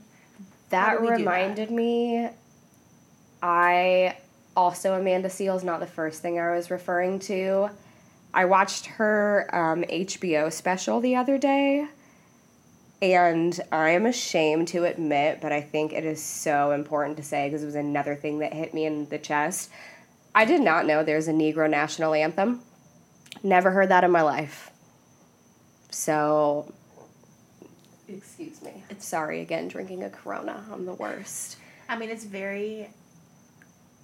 That 0.70 1.00
do 1.00 1.06
that? 1.06 1.18
reminded 1.18 1.70
me. 1.70 2.30
I 3.44 4.16
also 4.56 4.94
Amanda 4.98 5.28
Seales, 5.28 5.62
not 5.62 5.78
the 5.78 5.86
first 5.86 6.22
thing 6.22 6.40
I 6.40 6.56
was 6.56 6.70
referring 6.70 7.18
to. 7.20 7.68
I 8.32 8.46
watched 8.46 8.86
her 8.86 9.50
um, 9.52 9.82
HBO 9.82 10.50
special 10.50 10.98
the 11.02 11.16
other 11.16 11.36
day, 11.36 11.86
and 13.02 13.60
I 13.70 13.90
am 13.90 14.06
ashamed 14.06 14.68
to 14.68 14.84
admit, 14.84 15.42
but 15.42 15.52
I 15.52 15.60
think 15.60 15.92
it 15.92 16.06
is 16.06 16.22
so 16.22 16.70
important 16.70 17.18
to 17.18 17.22
say 17.22 17.46
because 17.46 17.62
it 17.62 17.66
was 17.66 17.74
another 17.74 18.14
thing 18.14 18.38
that 18.38 18.54
hit 18.54 18.72
me 18.72 18.86
in 18.86 19.10
the 19.10 19.18
chest. 19.18 19.68
I 20.34 20.46
did 20.46 20.62
not 20.62 20.86
know 20.86 21.04
there's 21.04 21.28
a 21.28 21.32
Negro 21.32 21.68
national 21.68 22.14
anthem. 22.14 22.62
Never 23.42 23.72
heard 23.72 23.90
that 23.90 24.04
in 24.04 24.10
my 24.10 24.22
life. 24.22 24.70
So, 25.90 26.72
excuse 28.08 28.62
me. 28.62 28.84
Sorry 28.98 29.42
again, 29.42 29.68
drinking 29.68 30.02
a 30.02 30.08
Corona. 30.08 30.64
I'm 30.72 30.86
the 30.86 30.94
worst. 30.94 31.58
I 31.90 31.98
mean, 31.98 32.08
it's 32.08 32.24
very 32.24 32.88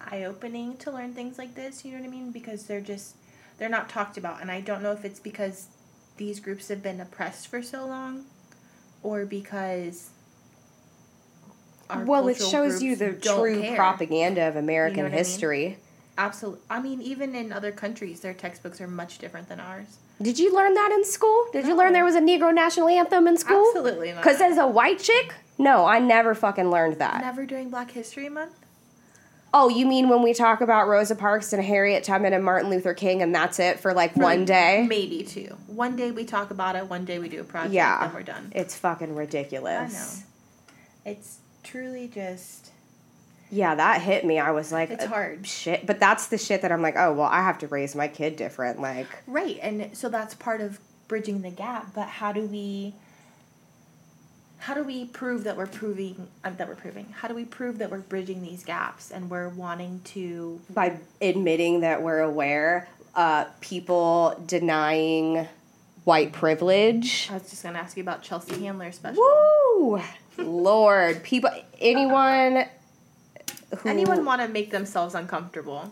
eye 0.00 0.25
opening 0.25 0.76
to 0.78 0.90
learn 0.90 1.14
things 1.14 1.38
like 1.38 1.54
this, 1.54 1.85
you 1.85 1.92
know 1.92 1.99
what 1.99 2.07
I 2.07 2.11
mean? 2.11 2.30
Because 2.33 2.64
they're 2.66 2.80
just, 2.80 3.16
they're 3.59 3.69
not 3.69 3.88
talked 3.88 4.16
about. 4.16 4.40
And 4.40 4.50
I 4.50 4.61
don't 4.61 4.83
know 4.83 4.92
if 4.92 5.04
it's 5.04 5.21
because 5.21 5.66
these 6.16 6.40
groups 6.40 6.69
have 6.69 6.83
been 6.83 7.00
oppressed 7.00 7.49
for 7.49 7.62
so 7.62 7.87
long 7.87 8.25
or 9.02 9.25
because. 9.25 10.11
our 11.88 12.04
well, 12.04 12.28
it 12.28 12.37
shows 12.37 12.83
you 12.83 12.97
the 12.97 13.12
true 13.12 13.61
care. 13.61 13.76
propaganda 13.76 14.49
of 14.49 14.57
American 14.57 14.99
You 14.99 15.02
know 15.04 15.09
what 15.09 15.12
I 15.12 15.16
mean? 15.16 15.25
history. 15.25 15.78
Absolutely. 16.19 16.61
I 16.69 16.80
mean, 16.83 17.00
even 17.00 17.35
in 17.35 17.52
other 17.52 17.73
countries, 17.73 18.21
their 18.21 18.35
textbooks 18.35 18.80
are 18.80 18.88
much 18.88 19.19
different 19.19 19.49
than 19.49 19.59
ours. 19.59 19.97
Did 20.21 20.38
you 20.38 20.54
learn 20.54 20.75
that 20.75 20.92
in 20.92 21.02
school? 21.04 21.47
Did 21.50 21.66
you 21.66 21.75
learn 21.75 21.95
there 21.95 22.04
was 22.04 22.14
a 22.14 22.21
Negro 22.21 22.54
national 22.54 22.88
anthem 22.88 23.26
in 23.26 23.38
school? 23.38 23.64
Absolutely 23.69 24.12
not. 24.12 24.23
Because 24.23 24.38
as 24.42 24.59
a 24.59 24.66
white 24.66 24.99
chick, 24.99 25.35
no, 25.57 25.87
I 25.87 25.99
never 25.99 26.35
fucking 26.35 26.71
learned 26.71 26.99
that. 26.99 27.23
Never 27.23 27.47
during 27.47 27.71
Black 27.71 27.92
History 27.92 28.28
Month? 28.28 28.52
Oh, 29.52 29.69
you 29.69 29.85
mean 29.85 30.09
when 30.09 30.23
we 30.23 30.33
talk 30.33 30.61
about 30.61 30.87
Rosa 30.87 31.16
Parks 31.16 31.52
and 31.52 31.62
Harriet 31.62 32.04
Tubman 32.04 32.33
and 32.33 32.45
Martin 32.45 32.71
Luther 32.71 32.95
King, 32.95 33.21
and 33.21 33.35
that's 33.35 33.59
it 33.59 33.80
for 33.80 33.92
like 33.92 34.16
one 34.16 34.45
day? 34.45 34.87
Maybe 34.88 35.25
two. 35.25 35.57
One 35.66 35.97
day 35.97 36.12
we 36.12 36.25
talk 36.25 36.50
about 36.52 36.76
it, 36.76 36.87
one 36.88 37.04
day 37.04 37.19
we 37.19 37.28
do 37.28 37.40
a 37.40 37.45
project, 37.45 37.75
Yeah. 37.75 38.07
then 38.07 38.14
we're 38.14 38.23
done. 38.23 38.52
It's 38.54 38.76
fucking 38.76 39.14
ridiculous. 39.14 40.23
I 41.02 41.11
know. 41.11 41.12
It's 41.16 41.38
truly 41.64 42.07
just. 42.07 42.71
Yeah, 43.50 43.75
that 43.75 44.00
hit 44.00 44.25
me. 44.25 44.38
I 44.38 44.52
was 44.52 44.71
like, 44.71 44.90
It's 44.90 45.04
uh, 45.04 45.09
hard. 45.09 45.45
Shit, 45.45 45.85
but 45.85 45.99
that's 45.99 46.28
the 46.28 46.38
shit 46.38 46.62
that 46.62 46.71
I'm 46.71 46.83
like, 46.83 46.95
oh 46.97 47.12
well, 47.12 47.28
I 47.28 47.42
have 47.42 47.59
to 47.59 47.66
raise 47.66 47.97
my 47.97 48.07
kid 48.07 48.37
different. 48.37 48.80
Like, 48.80 49.09
Right, 49.26 49.59
and 49.61 49.97
so 49.97 50.09
that's 50.09 50.35
part 50.37 50.61
of 50.61 50.78
bridging 51.09 51.42
the 51.42 51.50
gap. 51.50 51.92
But 51.92 52.07
how 52.07 52.30
do 52.30 52.42
we? 52.42 52.95
How 54.61 54.75
do 54.75 54.85
we 54.85 55.07
prove 55.07 55.45
that 55.45 55.57
we're 55.57 55.67
proving 55.67 56.29
uh, 56.45 56.50
that 56.50 56.69
we're 56.69 56.75
proving? 56.75 57.07
How 57.17 57.29
do 57.29 57.35
we 57.35 57.47
prove 57.47 57.79
that 57.79 57.90
we're 57.90 58.00
bridging 58.00 58.43
these 58.43 58.62
gaps 58.62 59.11
and 59.11 59.31
we're 59.31 59.49
wanting 59.49 60.02
to? 60.05 60.61
by 60.69 60.99
admitting 61.23 61.81
that 61.81 62.02
we're 62.02 62.21
aware, 62.21 62.87
uh, 63.14 63.47
people 63.62 64.38
denying 64.47 65.49
white 66.05 66.33
privilege. 66.33 67.29
I 67.31 67.35
was 67.35 67.49
just 67.49 67.62
gonna 67.62 67.79
ask 67.79 67.97
you 67.97 68.02
about 68.02 68.23
Chelsea 68.23 68.62
Handler 68.62 68.93
special. 68.93 69.23
Woo! 69.23 70.02
Lord, 70.37 71.23
people, 71.23 71.50
anyone 71.81 72.67
who. 73.79 73.88
Anyone 73.88 74.26
want 74.26 74.43
to 74.43 74.49
make 74.49 74.71
themselves 74.71 75.14
uncomfortable? 75.14 75.90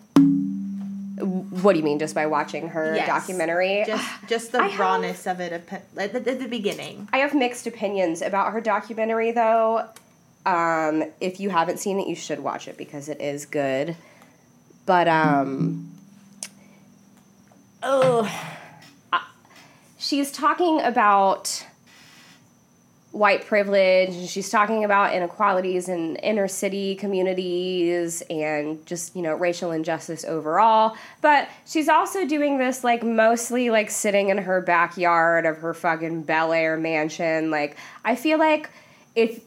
What 1.51 1.73
do 1.73 1.79
you 1.79 1.85
mean, 1.85 1.99
just 1.99 2.15
by 2.15 2.27
watching 2.27 2.69
her 2.69 2.95
Yes. 2.95 3.07
documentary? 3.07 3.85
Just, 3.87 4.05
just 4.29 4.53
the 4.53 4.61
I 4.61 4.69
have- 4.69 4.81
rawness 4.81 5.27
of 5.27 5.41
it 5.41 5.53
at, 5.53 5.83
at, 5.97 6.13
the, 6.25 6.31
at 6.33 6.39
the 6.41 6.49
beginning. 6.49 7.09
I 7.13 7.19
have 7.19 7.35
mixed 7.35 7.67
opinions 7.67 8.21
about 8.23 8.53
her 8.53 8.61
documentary, 8.61 9.33
though. 9.33 9.89
Um, 10.47 11.05
if 11.21 11.41
you 11.41 11.51
haven't 11.51 11.79
seen 11.79 11.99
it, 12.01 12.07
you 12.07 12.15
should 12.15 12.41
watch 12.41 12.69
it 12.69 12.77
because 12.77 13.09
it 13.09 13.21
is 13.21 13.45
good. 13.47 13.97
But 14.87 15.07
um, 15.09 15.91
oh, 17.83 18.31
she's 19.99 20.33
talking 20.33 20.81
about 20.81 21.67
white 23.19 23.45
privilege 23.45 24.11
and 24.11 24.29
she's 24.29 24.49
talking 24.49 24.85
about 24.85 25.13
inequalities 25.13 25.89
in 25.89 26.15
inner 26.17 26.47
city 26.47 26.95
communities 26.95 28.23
and 28.31 28.87
just 28.87 29.17
you 29.17 29.23
know 29.23 29.35
racial 29.35 29.73
injustice 29.73 30.25
overall 30.25 30.97
but 31.21 31.49
she's 31.67 31.89
also 31.89 32.25
doing 32.25 32.59
this 32.59 32.85
like 32.85 33.03
mostly 33.03 33.71
like 33.71 33.91
sitting 33.91 34.29
in 34.29 34.39
her 34.39 34.61
backyard 34.61 35.47
of 35.47 35.59
her 35.59 35.75
fucking 35.75 36.23
bel 36.23 36.53
air 36.53 36.77
mansion 36.77 37.51
like 37.51 37.77
i 38.05 38.15
feel 38.15 38.39
like 38.39 38.71
if 39.17 39.41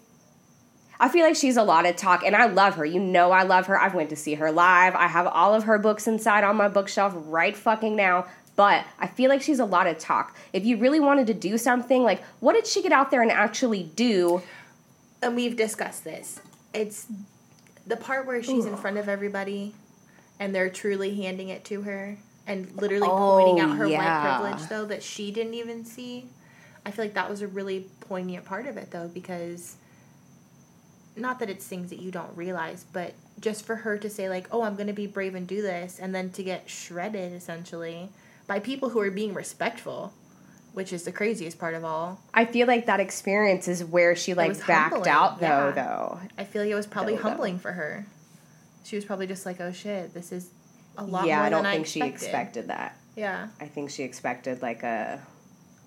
I 0.99 1.09
feel 1.09 1.25
like 1.25 1.35
she's 1.35 1.57
a 1.57 1.63
lot 1.63 1.87
of 1.87 1.95
talk, 1.95 2.23
and 2.23 2.35
I 2.35 2.45
love 2.45 2.75
her. 2.75 2.85
You 2.85 2.99
know, 2.99 3.31
I 3.31 3.41
love 3.41 3.65
her. 3.65 3.81
I've 3.81 3.95
went 3.95 4.11
to 4.11 4.15
see 4.15 4.35
her 4.35 4.51
live. 4.51 4.93
I 4.93 5.07
have 5.07 5.25
all 5.25 5.55
of 5.55 5.63
her 5.63 5.79
books 5.79 6.05
inside 6.05 6.43
on 6.43 6.55
my 6.57 6.67
bookshelf 6.67 7.15
right 7.25 7.57
fucking 7.57 7.95
now. 7.95 8.27
But 8.61 8.85
I 8.99 9.07
feel 9.07 9.27
like 9.31 9.41
she's 9.41 9.57
a 9.57 9.65
lot 9.65 9.87
of 9.87 9.97
talk. 9.97 10.35
If 10.53 10.65
you 10.65 10.77
really 10.77 10.99
wanted 10.99 11.25
to 11.25 11.33
do 11.33 11.57
something, 11.57 12.03
like, 12.03 12.21
what 12.41 12.53
did 12.53 12.67
she 12.67 12.83
get 12.83 12.91
out 12.91 13.09
there 13.09 13.23
and 13.23 13.31
actually 13.31 13.81
do? 13.81 14.43
And 15.19 15.35
we've 15.35 15.55
discussed 15.55 16.03
this. 16.03 16.39
It's 16.71 17.07
the 17.87 17.97
part 17.97 18.27
where 18.27 18.43
she's 18.43 18.67
in 18.67 18.77
front 18.77 18.97
of 18.97 19.09
everybody 19.09 19.73
and 20.39 20.53
they're 20.53 20.69
truly 20.69 21.15
handing 21.15 21.49
it 21.49 21.65
to 21.65 21.81
her 21.81 22.19
and 22.45 22.71
literally 22.79 23.07
Oh, 23.09 23.39
pointing 23.41 23.59
out 23.61 23.77
her 23.77 23.87
yeah. 23.87 23.97
white 23.97 24.41
privilege, 24.51 24.69
though, 24.69 24.85
that 24.85 25.01
she 25.01 25.31
didn't 25.31 25.55
even 25.55 25.83
see. 25.83 26.27
I 26.85 26.91
feel 26.91 27.05
like 27.05 27.15
that 27.15 27.31
was 27.31 27.41
a 27.41 27.47
really 27.47 27.87
poignant 28.01 28.45
part 28.45 28.67
of 28.67 28.77
it 28.77 28.91
though 28.91 29.07
because 29.07 29.75
not 31.15 31.39
that 31.39 31.49
it's 31.49 31.65
things 31.65 31.89
that 31.89 31.99
you 31.99 32.11
don't 32.11 32.37
realize, 32.37 32.85
but 32.93 33.15
just 33.39 33.65
for 33.65 33.77
her 33.77 33.97
to 33.97 34.07
say 34.07 34.29
like, 34.29 34.47
"Oh, 34.51 34.61
I'm 34.61 34.75
going 34.75 34.85
to 34.85 34.93
be 34.93 35.07
brave 35.07 35.33
and 35.33 35.47
do 35.47 35.63
this," 35.63 35.97
and 35.99 36.13
then 36.13 36.29
to 36.33 36.43
get 36.43 36.69
shredded 36.69 37.33
essentially 37.33 38.09
by 38.51 38.59
people 38.59 38.89
who 38.89 38.99
are 38.99 39.09
being 39.09 39.33
respectful, 39.33 40.11
which 40.73 40.91
is 40.91 41.03
the 41.03 41.11
craziest 41.13 41.57
part 41.57 41.73
of 41.73 41.85
all. 41.85 42.19
I 42.33 42.43
feel 42.43 42.67
like 42.67 42.85
that 42.87 42.99
experience 42.99 43.69
is 43.69 43.81
where 43.81 44.13
she 44.13 44.33
like 44.33 44.67
backed 44.67 44.91
humbling, 44.91 45.09
out 45.09 45.39
though 45.39 45.67
yeah. 45.69 45.71
though. 45.71 46.19
I 46.37 46.43
feel 46.43 46.63
like 46.63 46.69
it 46.69 46.75
was 46.75 46.85
probably 46.85 47.15
Though, 47.15 47.23
though. 47.23 47.29
humbling 47.29 47.59
for 47.59 47.71
her. 47.71 48.05
She 48.83 48.97
was 48.97 49.05
probably 49.05 49.25
just 49.25 49.45
like, 49.45 49.61
"Oh 49.61 49.71
shit, 49.71 50.13
this 50.13 50.33
is 50.33 50.49
a 50.97 51.05
lot 51.05 51.11
more 51.11 51.21
than 51.21 51.27
that. 51.27 51.27
yeah, 51.29 51.43
I 51.43 51.49
don't 51.49 51.63
think 51.63 51.85
I 51.85 51.89
she 51.89 52.01
expected." 52.01 52.25
expected 52.25 52.67
that. 52.67 52.97
Yeah. 53.15 53.47
I 53.61 53.67
think 53.67 53.89
she 53.89 54.03
expected 54.03 54.61
like 54.61 54.83
a 54.83 55.21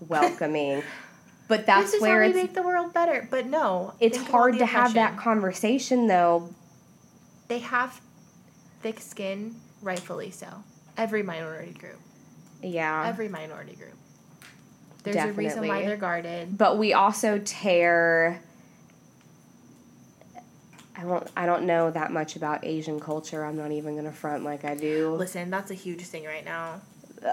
welcoming. 0.09 0.83
but 1.49 1.67
that's 1.67 1.89
this 1.89 1.95
is 1.97 2.01
where 2.01 2.23
how 2.23 2.29
we 2.29 2.35
make 2.35 2.55
the 2.55 2.63
world 2.63 2.95
better. 2.95 3.29
But 3.31 3.45
no, 3.45 3.93
it's 4.01 4.17
think 4.17 4.31
of 4.31 4.35
all 4.35 4.41
hard 4.41 4.59
to 4.59 4.65
have 4.65 4.95
that 4.95 5.19
conversation 5.19 6.07
though. 6.07 6.49
they 7.49 7.59
have 7.59 8.01
thick 8.81 9.01
skin, 9.01 9.57
rightfully 9.83 10.31
so. 10.31 10.65
Every 10.97 11.23
minority 11.23 11.73
group. 11.75 12.01
Yeah. 12.65 13.05
Every 13.07 13.29
minority 13.29 13.75
group. 13.75 13.95
There's 15.03 15.17
a 15.17 15.33
reason 15.33 15.67
why 15.69 15.85
they're 15.85 15.97
guarded. 15.97 16.57
but 16.57 16.79
we 16.79 16.93
also 16.95 17.39
tear 17.45 18.41
I 20.97 21.05
won't 21.05 21.29
I 21.37 21.45
don't 21.47 21.65
know 21.65 21.91
that 21.91 22.13
much 22.13 22.37
about 22.37 22.65
Asian 22.65 23.01
culture. 23.01 23.45
I'm 23.45 23.57
not 23.57 23.73
even 23.73 23.97
gonna 23.97 24.13
front 24.13 24.45
like 24.45 24.65
I 24.65 24.75
do. 24.75 25.15
Listen, 25.17 25.51
that's 25.51 25.71
a 25.71 25.75
huge 25.75 26.03
thing 26.03 26.25
right 26.25 26.45
now. 26.45 26.81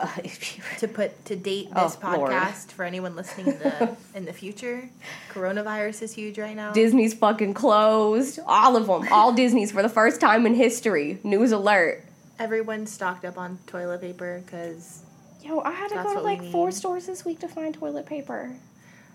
To 0.80 0.88
put 0.88 1.26
to 1.26 1.36
date 1.36 1.68
Oh, 1.76 1.84
this 1.84 1.98
Lord. 2.02 2.32
podcast 2.32 2.72
for 2.72 2.84
anyone 2.86 3.16
listening 3.16 3.48
in 3.48 3.60
the 3.60 3.96
in 4.16 4.26
the 4.26 4.34
future, 4.34 4.90
coronavirus 5.32 6.02
is 6.04 6.14
huge 6.14 6.40
right 6.40 6.56
now. 6.56 6.72
Disney's 6.72 7.14
fucking 7.14 7.54
closed. 7.54 8.40
All 8.48 8.76
of 8.78 8.88
them. 8.88 9.08
All 9.12 9.34
Disney's 9.34 9.72
for 9.72 9.82
the 9.82 9.90
first 9.90 10.20
time 10.22 10.46
in 10.46 10.56
history. 10.56 11.20
News 11.24 11.52
alert. 11.52 12.04
Everyone's 12.40 12.92
stocked 12.92 13.26
up 13.26 13.38
on 13.38 13.60
toilet 13.68 14.02
paper 14.02 14.42
because 14.46 15.04
Yo, 15.42 15.60
I 15.60 15.72
had 15.72 15.90
to 15.90 15.96
That's 15.96 16.08
go 16.08 16.16
to 16.16 16.22
like 16.22 16.44
four 16.44 16.72
stores 16.72 17.08
this 17.08 17.26
week 17.26 17.40
to 17.40 17.48
find 17.48 17.74
toilet 17.74 18.06
paper. 18.06 18.52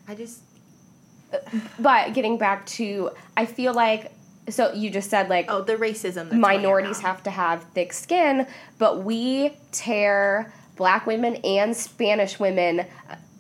I 0.09 0.15
just 0.15 0.43
uh, 1.33 1.39
But 1.79 2.15
getting 2.15 2.39
back 2.39 2.67
to, 2.67 3.11
I 3.37 3.47
feel 3.47 3.75
like, 3.75 4.13
so 4.49 4.73
you 4.73 4.91
just 4.91 5.11
said 5.11 5.29
like 5.29 5.47
oh 5.49 5.63
the 5.63 5.77
racism. 5.77 6.31
That's 6.31 6.35
minorities 6.35 7.01
have 7.01 7.23
to 7.25 7.31
have 7.31 7.65
thick 7.75 7.93
skin, 7.93 8.47
but 8.79 9.03
we 9.03 9.57
tear 9.73 10.53
black 10.77 11.07
women 11.07 11.37
and 11.37 11.77
Spanish 11.77 12.39
women. 12.39 12.87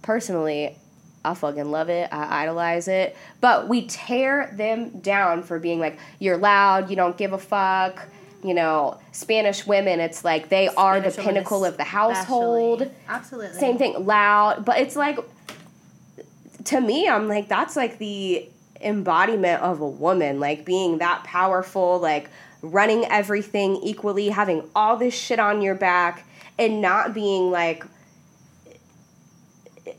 Personally, 0.03 0.77
I 1.25 1.35
fucking 1.35 1.71
love 1.71 1.89
it. 1.89 2.09
I 2.13 2.43
idolize 2.43 2.89
it. 2.89 3.17
But 3.41 3.69
we 3.69 3.87
tear 3.87 4.53
them 4.57 5.01
down 5.01 5.43
for 5.43 5.59
being 5.59 5.81
like, 5.81 5.99
you're 6.19 6.37
loud, 6.39 6.89
you 6.89 6.97
don't 6.97 7.17
give 7.17 7.33
a 7.33 7.39
fuck. 7.39 8.09
You 8.47 8.55
know, 8.55 9.01
Spanish 9.11 9.67
women, 9.67 9.99
it's 9.99 10.25
like 10.25 10.49
they 10.51 10.69
are 10.69 11.01
the 11.01 11.11
pinnacle 11.11 11.65
of 11.65 11.77
the 11.77 11.83
especially. 11.83 12.15
household. 12.15 12.91
Absolutely. 13.09 13.59
Same 13.59 13.77
thing, 13.77 14.07
loud. 14.07 14.65
But 14.65 14.79
it's 14.79 14.95
like, 14.95 15.19
to 16.65 16.81
me, 16.81 17.09
I'm 17.09 17.27
like, 17.27 17.49
that's 17.49 17.75
like 17.75 17.99
the 17.99 18.49
embodiment 18.81 19.63
of 19.63 19.81
a 19.81 19.89
woman, 19.89 20.39
like 20.39 20.65
being 20.65 20.99
that 20.99 21.25
powerful, 21.25 21.99
like 21.99 22.31
running 22.63 23.05
everything 23.07 23.77
equally, 23.83 24.29
having 24.29 24.69
all 24.77 24.97
this 24.97 25.15
shit 25.15 25.41
on 25.41 25.61
your 25.61 25.75
back, 25.75 26.25
and 26.59 26.81
not 26.81 27.15
being 27.15 27.51
like, 27.51 27.85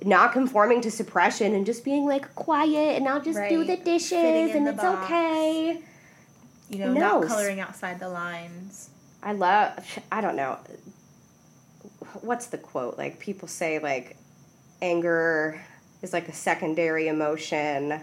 not 0.06 0.32
conforming 0.32 0.82
to 0.82 0.92
suppression 0.92 1.54
and 1.54 1.66
just 1.66 1.84
being 1.84 2.06
like 2.06 2.34
quiet 2.36 2.98
and 2.98 3.08
I'll 3.08 3.22
just 3.22 3.40
do 3.50 3.64
the 3.64 3.78
dishes 3.78 4.54
and 4.54 4.68
the 4.68 4.72
it's 4.72 4.82
box. 4.82 5.06
okay. 5.06 5.82
You 6.70 6.80
know, 6.80 6.94
No. 6.94 7.20
not 7.20 7.28
coloring 7.28 7.60
outside 7.60 8.00
the 8.00 8.10
lines. 8.10 8.90
I 9.24 9.34
love, 9.34 10.00
I 10.12 10.22
don't 10.22 10.36
know. 10.36 10.58
What's 12.22 12.48
the 12.48 12.58
quote? 12.58 12.98
Like, 12.98 13.20
people 13.20 13.48
say, 13.48 13.80
like, 13.80 14.16
anger 14.82 15.62
is 16.02 16.14
like 16.14 16.28
a 16.28 16.34
secondary 16.34 17.08
emotion. 17.08 18.02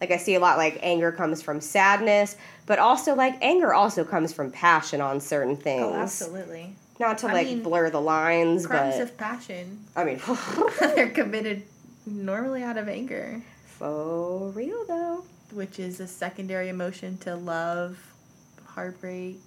Like, 0.00 0.10
I 0.10 0.16
see 0.16 0.34
a 0.34 0.40
lot, 0.40 0.56
like, 0.56 0.78
anger 0.82 1.12
comes 1.12 1.42
from 1.42 1.60
sadness, 1.60 2.36
but 2.66 2.78
also, 2.78 3.14
like, 3.14 3.36
anger 3.42 3.74
also 3.74 4.02
comes 4.02 4.32
from 4.32 4.50
passion 4.50 5.00
on 5.00 5.20
certain 5.20 5.52
oh, 5.52 5.56
things. 5.56 5.82
Oh, 5.82 5.94
absolutely. 5.94 6.74
Not 6.98 7.18
to, 7.18 7.28
I 7.28 7.32
like, 7.32 7.46
mean, 7.46 7.62
blur 7.62 7.90
the 7.90 8.00
lines, 8.00 8.66
Crimes 8.66 8.96
but. 8.96 9.02
of 9.02 9.16
passion. 9.18 9.84
I 9.96 10.04
mean, 10.04 10.20
They're 10.80 11.10
committed 11.14 11.62
normally 12.06 12.62
out 12.62 12.76
of 12.78 12.88
anger, 12.88 13.42
for 13.66 14.50
real, 14.50 14.84
though. 14.86 15.24
Which 15.52 15.78
is 15.78 16.00
a 16.00 16.06
secondary 16.06 16.68
emotion 16.68 17.18
to 17.18 17.36
love, 17.36 17.98
heartbreak, 18.66 19.38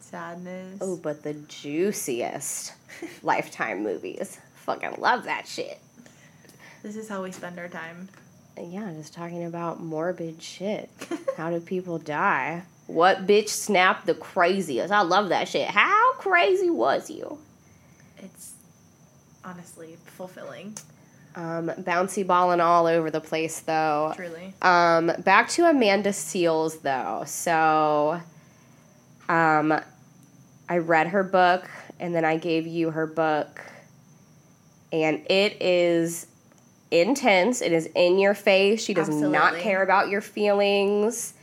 sadness. 0.00 0.78
Oh, 0.80 0.96
but 0.96 1.22
the 1.22 1.34
juiciest 1.34 2.72
Lifetime 3.22 3.82
movies. 3.82 4.38
Fucking 4.66 4.96
love 4.98 5.24
that 5.24 5.46
shit. 5.46 5.78
This 6.82 6.96
is 6.96 7.08
how 7.08 7.22
we 7.22 7.32
spend 7.32 7.58
our 7.58 7.68
time. 7.68 8.08
Uh, 8.58 8.62
yeah, 8.62 8.92
just 8.94 9.14
talking 9.14 9.44
about 9.44 9.80
morbid 9.80 10.42
shit. 10.42 10.88
How 11.36 11.50
do 11.50 11.60
people 11.60 11.98
die? 11.98 12.62
What 12.86 13.26
bitch 13.26 13.48
snapped 13.48 14.06
the 14.06 14.14
craziest? 14.14 14.92
I 14.92 15.02
love 15.02 15.28
that 15.28 15.48
shit. 15.48 15.68
How 15.68 16.14
crazy 16.14 16.70
was 16.70 17.10
you? 17.10 17.38
It's 18.18 18.54
honestly 19.44 19.96
fulfilling, 20.06 20.76
Um, 21.36 21.68
bouncy 21.68 22.26
balling 22.26 22.60
all 22.60 22.86
over 22.86 23.10
the 23.10 23.20
place 23.20 23.60
though. 23.60 24.12
truly. 24.16 24.52
Um, 24.62 25.12
back 25.24 25.48
to 25.50 25.64
Amanda 25.64 26.10
Seales 26.10 26.82
though. 26.82 27.22
So, 27.26 28.20
um, 29.28 29.80
I 30.68 30.78
read 30.78 31.08
her 31.08 31.22
book 31.22 31.70
and 32.00 32.14
then 32.14 32.24
I 32.24 32.36
gave 32.36 32.66
you 32.66 32.90
her 32.90 33.06
book, 33.06 33.60
and 34.92 35.24
it 35.30 35.60
is 35.60 36.26
intense. 36.90 37.60
It 37.60 37.72
is 37.72 37.86
in 37.94 38.18
your 38.18 38.34
face. 38.34 38.82
She 38.82 38.94
does 38.94 39.08
not 39.08 39.54
care 39.56 39.82
about 39.82 40.08
your 40.08 40.20
feelings. 40.20 41.34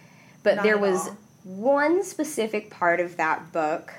But 0.44 0.56
Not 0.58 0.64
there 0.64 0.78
was 0.78 1.08
all. 1.08 1.18
one 1.44 2.04
specific 2.04 2.70
part 2.70 3.00
of 3.00 3.18
that 3.18 3.52
book. 3.54 3.94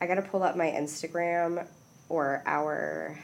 I 0.00 0.06
gotta 0.06 0.22
pull 0.22 0.42
up 0.42 0.56
my 0.56 0.66
Instagram 0.66 1.66
or 2.08 2.42
our 2.46 3.18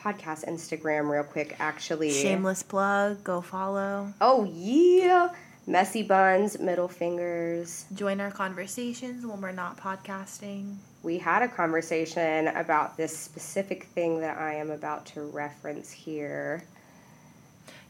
podcast 0.00 0.48
Instagram 0.48 1.10
real 1.10 1.24
quick. 1.24 1.56
Actually, 1.58 2.12
Shameless 2.12 2.62
plug. 2.62 3.22
Go 3.22 3.40
follow. 3.40 4.12
Oh 4.20 4.44
yeah, 4.44 5.30
messy 5.66 6.02
buns, 6.02 6.58
middle 6.58 6.88
fingers. 6.88 7.86
Join 7.94 8.20
our 8.20 8.30
conversations 8.30 9.26
when 9.26 9.40
we're 9.40 9.52
not 9.52 9.76
podcasting. 9.76 10.76
We 11.02 11.18
had 11.18 11.42
a 11.42 11.48
conversation 11.48 12.48
about 12.48 12.96
this 12.96 13.16
specific 13.16 13.84
thing 13.84 14.20
that 14.20 14.38
I 14.38 14.54
am 14.54 14.70
about 14.70 15.06
to 15.06 15.22
reference 15.22 15.90
here. 15.90 16.64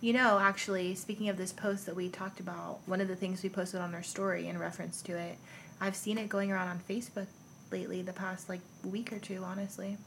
You 0.00 0.14
know, 0.14 0.38
actually, 0.38 0.94
speaking 0.94 1.28
of 1.28 1.36
this 1.36 1.52
post 1.52 1.86
that 1.86 1.94
we 1.94 2.08
talked 2.08 2.40
about, 2.40 2.78
one 2.86 3.00
of 3.00 3.08
the 3.08 3.16
things 3.16 3.42
we 3.42 3.50
posted 3.50 3.80
on 3.80 3.94
our 3.94 4.02
story 4.02 4.48
in 4.48 4.58
reference 4.58 5.02
to 5.02 5.16
it, 5.16 5.36
I've 5.80 5.96
seen 5.96 6.18
it 6.18 6.28
going 6.28 6.50
around 6.50 6.68
on 6.68 6.80
Facebook 6.88 7.26
lately, 7.70 8.00
the 8.02 8.12
past 8.12 8.48
like 8.48 8.60
week 8.84 9.12
or 9.12 9.18
two, 9.18 9.42
honestly. 9.44 9.98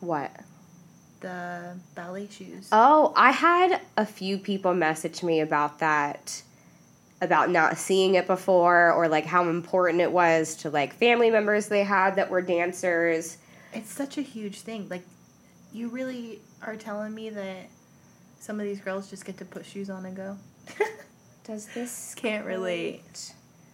What? 0.00 0.30
The 1.22 1.76
ballet 1.94 2.28
shoes. 2.28 2.68
Oh, 2.72 3.12
I 3.16 3.30
had 3.30 3.80
a 3.96 4.04
few 4.04 4.38
people 4.38 4.74
message 4.74 5.22
me 5.22 5.40
about 5.40 5.78
that 5.78 6.42
about 7.22 7.48
not 7.50 7.78
seeing 7.78 8.16
it 8.16 8.26
before 8.26 8.92
or 8.92 9.06
like 9.06 9.24
how 9.24 9.48
important 9.48 10.00
it 10.00 10.10
was 10.10 10.56
to 10.56 10.70
like 10.70 10.92
family 10.92 11.30
members 11.30 11.68
they 11.68 11.84
had 11.84 12.16
that 12.16 12.28
were 12.28 12.42
dancers. 12.42 13.38
It's 13.72 13.90
such 13.90 14.18
a 14.18 14.22
huge 14.22 14.60
thing. 14.60 14.88
Like, 14.88 15.04
you 15.72 15.88
really 15.88 16.40
are 16.60 16.76
telling 16.76 17.14
me 17.14 17.30
that 17.30 17.68
some 18.40 18.58
of 18.58 18.66
these 18.66 18.80
girls 18.80 19.08
just 19.08 19.24
get 19.24 19.38
to 19.38 19.44
put 19.44 19.64
shoes 19.64 19.88
on 19.88 20.04
and 20.04 20.16
go? 20.16 20.36
Does 21.44 21.66
this 21.68 22.14
Can't 22.16 22.44
relate. 22.44 23.32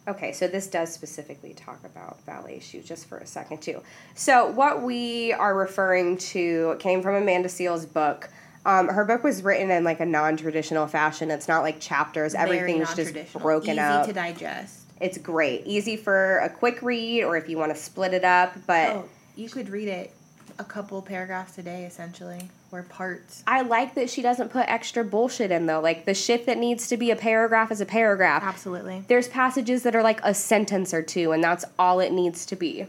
Okay, 0.09 0.33
so 0.33 0.49
this 0.49 0.67
does 0.67 0.91
specifically 0.93 1.53
talk 1.53 1.85
about 1.85 2.25
ballet 2.25 2.61
shoes 2.61 2.87
just 2.87 3.07
for 3.07 3.19
a 3.19 3.27
second, 3.27 3.61
too. 3.61 3.83
So, 4.15 4.47
what 4.51 4.83
we 4.83 5.35
are 5.35 5.55
referring 5.55 6.17
to 6.19 6.77
came 6.79 7.03
from 7.03 7.15
Amanda 7.15 7.49
Seales' 7.49 7.93
book. 7.93 8.31
Um, 8.65 8.89
her 8.89 9.05
book 9.05 9.23
was 9.23 9.43
written 9.43 9.71
in 9.71 9.85
like 9.85 10.01
a 10.01 10.07
non 10.07 10.37
traditional 10.39 10.87
fashion. 10.87 11.31
It's 11.31 11.47
not 11.47 11.61
like 11.63 11.79
chapters, 11.79 12.33
Very 12.33 12.59
everything's 12.59 12.95
just 12.95 13.33
broken 13.35 13.73
Easy 13.73 13.81
up. 13.81 14.07
to 14.07 14.13
digest. 14.15 14.81
it's 15.01 15.19
great. 15.19 15.63
Easy 15.67 15.97
for 15.97 16.39
a 16.39 16.49
quick 16.49 16.81
read 16.83 17.23
or 17.25 17.37
if 17.37 17.49
you 17.49 17.59
want 17.59 17.75
to 17.75 17.81
split 17.81 18.15
it 18.15 18.25
up. 18.25 18.55
But 18.67 18.91
Oh, 18.97 19.09
you 19.37 19.49
could 19.51 19.69
read 19.69 19.89
it 19.89 20.13
a 20.59 20.65
couple 20.65 21.01
paragraphs 21.03 21.57
a 21.59 21.63
day, 21.63 21.85
essentially, 21.85 22.51
or 22.73 22.83
parts. 22.83 23.43
I 23.47 23.63
like 23.63 23.95
that 23.95 24.11
she 24.11 24.23
doesn't 24.23 24.51
put 24.51 24.69
extra 24.69 25.05
bullshit 25.05 25.51
in, 25.51 25.67
though. 25.67 25.81
Like 25.81 26.05
the 26.05 26.15
shit 26.15 26.47
that 26.47 26.59
needs 26.59 26.89
to 26.89 26.97
be 26.97 27.11
a 27.11 27.17
paragraph 27.17 27.71
is 27.71 27.81
a 27.81 27.87
paragraph. 27.87 28.43
Absolutely. 28.43 29.05
There's 29.09 29.29
passages 29.29 29.83
that 29.85 29.95
are 29.95 30.03
like 30.03 30.21
a 30.23 30.35
sentence 30.35 30.93
or 30.93 31.03
two, 31.03 31.33
and 31.33 31.43
that's 31.43 31.65
all 31.79 32.01
it 32.01 32.13
needs 32.13 32.45
to 32.47 32.57
be. 32.57 32.87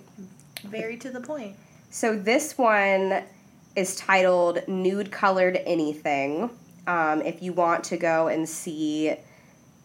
Very 0.63 0.97
to 0.97 1.09
the 1.09 1.21
point. 1.21 1.55
So 1.91 2.15
this 2.15 2.57
one 2.57 3.23
is 3.75 3.95
titled 3.95 4.67
Nude 4.67 5.11
Colored 5.11 5.59
Anything. 5.65 6.49
Um, 6.87 7.21
if 7.21 7.41
you 7.41 7.53
want 7.53 7.83
to 7.85 7.97
go 7.97 8.27
and 8.27 8.47
see 8.47 9.15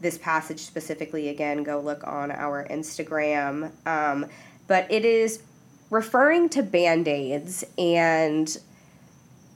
this 0.00 0.18
passage 0.18 0.60
specifically, 0.60 1.28
again, 1.28 1.62
go 1.62 1.80
look 1.80 2.06
on 2.06 2.30
our 2.30 2.66
Instagram. 2.68 3.70
Um, 3.86 4.26
but 4.66 4.90
it 4.90 5.04
is 5.04 5.42
referring 5.90 6.48
to 6.50 6.62
band 6.62 7.08
aids, 7.08 7.64
and 7.78 8.56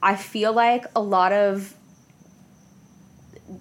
I 0.01 0.15
feel 0.15 0.53
like 0.53 0.85
a 0.95 1.01
lot 1.01 1.31
of 1.31 1.75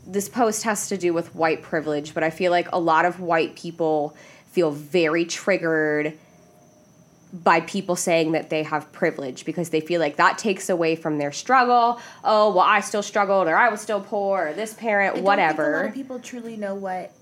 this 0.07 0.29
post 0.29 0.65
has 0.65 0.89
to 0.89 0.99
do 0.99 1.13
with 1.15 1.35
white 1.35 1.63
privilege, 1.63 2.15
but 2.15 2.23
I 2.23 2.31
feel 2.31 2.51
like 2.53 2.71
a 2.73 2.79
lot 2.79 3.05
of 3.05 3.21
white 3.21 3.57
people 3.57 4.17
feel 4.51 4.71
very 4.71 5.25
triggered 5.25 6.19
by 7.33 7.61
people 7.61 7.97
saying 7.97 8.33
that 8.33 8.49
they 8.49 8.63
have 8.63 8.91
privilege 8.93 9.45
because 9.45 9.71
they 9.71 9.81
feel 9.81 10.01
like 10.01 10.17
that 10.17 10.39
takes 10.39 10.71
away 10.71 10.97
from 10.97 11.19
their 11.19 11.33
struggle. 11.33 12.01
Oh, 12.25 12.51
well, 12.55 12.65
I 12.65 12.81
still 12.81 13.03
struggled, 13.03 13.49
or 13.49 13.57
I 13.57 13.69
was 13.69 13.81
still 13.81 14.01
poor, 14.01 14.49
or 14.49 14.53
this 14.53 14.75
parent, 14.75 15.19
I 15.19 15.21
whatever. 15.21 15.75
A 15.75 15.77
lot 15.81 15.89
of 15.89 15.95
people 15.95 16.19
truly 16.19 16.57
know 16.57 16.75
what 16.75 17.13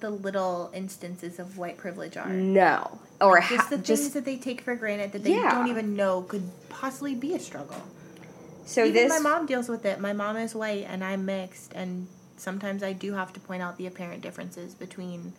the 0.00 0.10
little 0.10 0.70
instances 0.74 1.38
of 1.38 1.58
white 1.58 1.76
privilege 1.76 2.16
are. 2.16 2.28
no, 2.28 2.98
or 3.20 3.40
Just 3.40 3.50
ha- 3.52 3.66
the 3.70 3.76
things 3.76 3.86
just 3.88 4.14
that 4.14 4.24
they 4.24 4.36
take 4.36 4.60
for 4.60 4.74
granted 4.76 5.12
that 5.12 5.24
they 5.24 5.34
Yeah. 5.34 5.50
don't 5.54 5.68
even 5.68 5.96
know 5.96 6.22
could 6.22 6.48
possibly 6.68 7.14
be 7.14 7.34
a 7.34 7.38
struggle. 7.40 7.82
so 8.66 8.82
Even 8.84 8.94
this. 8.94 9.08
my 9.08 9.18
mom 9.18 9.46
deals 9.46 9.68
with 9.68 9.84
it. 9.86 9.98
My 10.00 10.12
mom 10.12 10.36
is 10.36 10.54
white 10.54 10.86
and 10.88 11.02
I'm 11.02 11.24
mixed, 11.24 11.72
and 11.72 12.06
sometimes 12.36 12.82
I 12.82 12.92
do 12.92 13.14
have 13.14 13.32
to 13.32 13.40
point 13.40 13.62
out 13.62 13.76
the 13.78 13.86
apparent 13.86 14.22
differences 14.22 14.74
between 14.74 15.32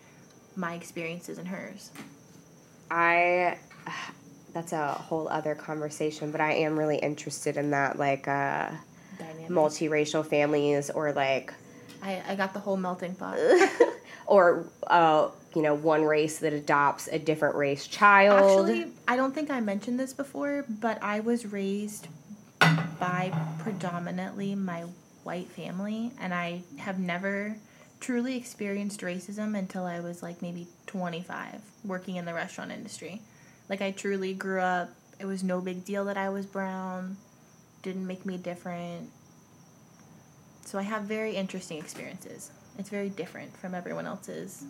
my 0.56 0.74
experiences 0.74 1.38
and 1.38 1.48
hers. 1.48 1.92
I 2.92 3.58
that's 4.54 4.74
a 4.74 4.88
whole 4.94 5.28
other 5.30 5.54
conversation, 5.56 6.32
but 6.32 6.42
I 6.42 6.54
am 6.54 6.78
really 6.78 6.98
interested 6.98 7.56
in 7.56 7.70
that, 7.72 8.00
like 8.00 8.28
uh, 8.28 8.70
Dynamic. 9.20 9.50
multiracial 9.50 10.26
families 10.26 10.90
or 10.90 11.14
like 11.14 11.54
I, 12.02 12.22
I 12.30 12.36
got 12.36 12.54
the 12.54 12.60
whole 12.60 12.78
melting 12.78 13.14
pot. 13.16 13.38
or 14.30 14.68
uh, 14.88 15.28
you 15.56 15.62
know 15.62 15.74
one 15.74 16.04
race 16.04 16.38
that 16.40 16.54
adopts 16.54 17.08
a 17.08 17.20
different 17.20 17.56
race 17.56 17.88
child. 17.88 18.68
Actually, 18.70 18.94
I 19.08 19.16
don't 19.16 19.34
think 19.34 19.50
I 19.50 19.60
mentioned 19.60 20.00
this 20.00 20.14
before, 20.14 20.66
but 20.70 21.02
I 21.04 21.20
was 21.20 21.46
raised 21.48 22.08
by 23.00 23.34
predominantly 23.60 24.56
my 24.56 24.86
white 25.24 25.50
family, 25.50 26.12
and 26.22 26.34
I 26.34 26.62
have 26.78 27.00
never 27.00 27.58
truly 28.00 28.38
experienced 28.38 29.02
racism 29.02 29.58
until 29.58 29.86
I 29.86 30.00
was 30.00 30.24
like 30.24 30.42
maybe 30.42 30.68
25, 30.88 31.62
working 31.84 32.16
in 32.16 32.26
the 32.26 32.34
restaurant 32.34 32.72
industry. 32.72 33.22
Like, 33.68 33.82
I 33.82 33.92
truly 33.92 34.34
grew 34.34 34.62
up, 34.62 34.90
it 35.20 35.26
was 35.26 35.44
no 35.44 35.60
big 35.60 35.84
deal 35.86 36.06
that 36.06 36.18
I 36.18 36.30
was 36.30 36.46
brown, 36.46 37.18
didn't 37.82 38.08
make 38.08 38.26
me 38.26 38.38
different. 38.38 39.10
So 40.66 40.80
I 40.80 40.84
have 40.84 41.04
very 41.04 41.36
interesting 41.36 41.78
experiences. 41.78 42.52
It's 42.80 42.90
very 42.90 43.10
different 43.10 43.56
from 43.58 43.76
everyone 43.76 44.06
else's 44.06 44.64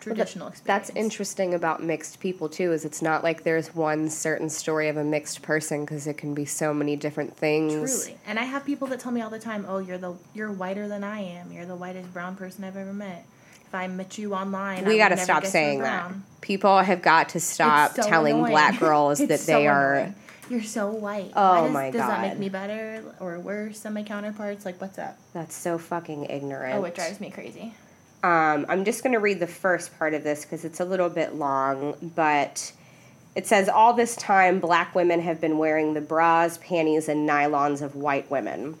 traditional 0.00 0.46
experience. 0.48 0.66
That's 0.86 0.90
interesting 0.96 1.52
about 1.52 1.82
mixed 1.82 2.20
people 2.20 2.48
too. 2.48 2.72
Is 2.72 2.84
it's 2.84 3.02
not 3.02 3.24
like 3.24 3.42
there's 3.42 3.74
one 3.74 4.08
certain 4.08 4.48
story 4.48 4.88
of 4.88 4.96
a 4.96 5.02
mixed 5.02 5.42
person 5.42 5.84
because 5.84 6.06
it 6.06 6.16
can 6.16 6.32
be 6.32 6.44
so 6.44 6.72
many 6.72 6.94
different 6.94 7.36
things. 7.36 8.04
Truly. 8.04 8.18
And 8.26 8.38
I 8.38 8.44
have 8.44 8.64
people 8.64 8.86
that 8.88 9.00
tell 9.00 9.10
me 9.10 9.20
all 9.20 9.30
the 9.30 9.40
time, 9.40 9.66
"Oh, 9.68 9.78
you're 9.78 9.98
the 9.98 10.14
you're 10.32 10.52
whiter 10.52 10.86
than 10.86 11.02
I 11.02 11.20
am. 11.22 11.50
You're 11.50 11.66
the 11.66 11.74
whitest 11.74 12.12
brown 12.12 12.36
person 12.36 12.62
I've 12.62 12.76
ever 12.76 12.92
met." 12.92 13.24
If 13.66 13.74
I 13.74 13.88
met 13.88 14.16
you 14.18 14.34
online, 14.34 14.84
We 14.84 14.96
got 14.98 15.08
to 15.08 15.16
stop 15.16 15.44
saying 15.44 15.80
that. 15.80 16.12
People 16.40 16.78
have 16.78 17.02
got 17.02 17.30
to 17.30 17.40
stop 17.40 17.96
so 17.96 18.02
telling 18.02 18.36
annoying. 18.36 18.52
black 18.52 18.78
girls 18.86 19.18
that 19.18 19.40
so 19.40 19.46
they 19.46 19.66
are. 19.66 19.94
annoying. 19.94 20.14
You're 20.48 20.62
so 20.62 20.88
white. 20.88 21.32
Oh 21.34 21.64
does, 21.64 21.72
my 21.72 21.90
Does 21.90 22.00
that 22.00 22.20
make 22.20 22.38
me 22.38 22.48
better 22.48 23.02
or 23.20 23.38
worse 23.38 23.80
than 23.80 23.94
my 23.94 24.02
counterparts? 24.02 24.64
Like, 24.64 24.80
what's 24.80 24.98
up? 24.98 25.16
That's 25.32 25.54
so 25.54 25.78
fucking 25.78 26.26
ignorant. 26.26 26.74
Oh, 26.74 26.84
it 26.84 26.94
drives 26.94 27.20
me 27.20 27.30
crazy. 27.30 27.74
Um, 28.22 28.64
I'm 28.68 28.84
just 28.84 29.02
going 29.02 29.12
to 29.12 29.18
read 29.18 29.38
the 29.38 29.46
first 29.46 29.98
part 29.98 30.14
of 30.14 30.24
this 30.24 30.44
because 30.44 30.64
it's 30.64 30.80
a 30.80 30.84
little 30.84 31.10
bit 31.10 31.34
long, 31.34 31.94
but 32.16 32.72
it 33.34 33.46
says 33.46 33.68
all 33.68 33.92
this 33.92 34.16
time 34.16 34.60
black 34.60 34.94
women 34.94 35.20
have 35.20 35.40
been 35.40 35.58
wearing 35.58 35.92
the 35.92 36.00
bras, 36.00 36.58
panties, 36.58 37.08
and 37.08 37.28
nylons 37.28 37.82
of 37.82 37.94
white 37.94 38.30
women. 38.30 38.78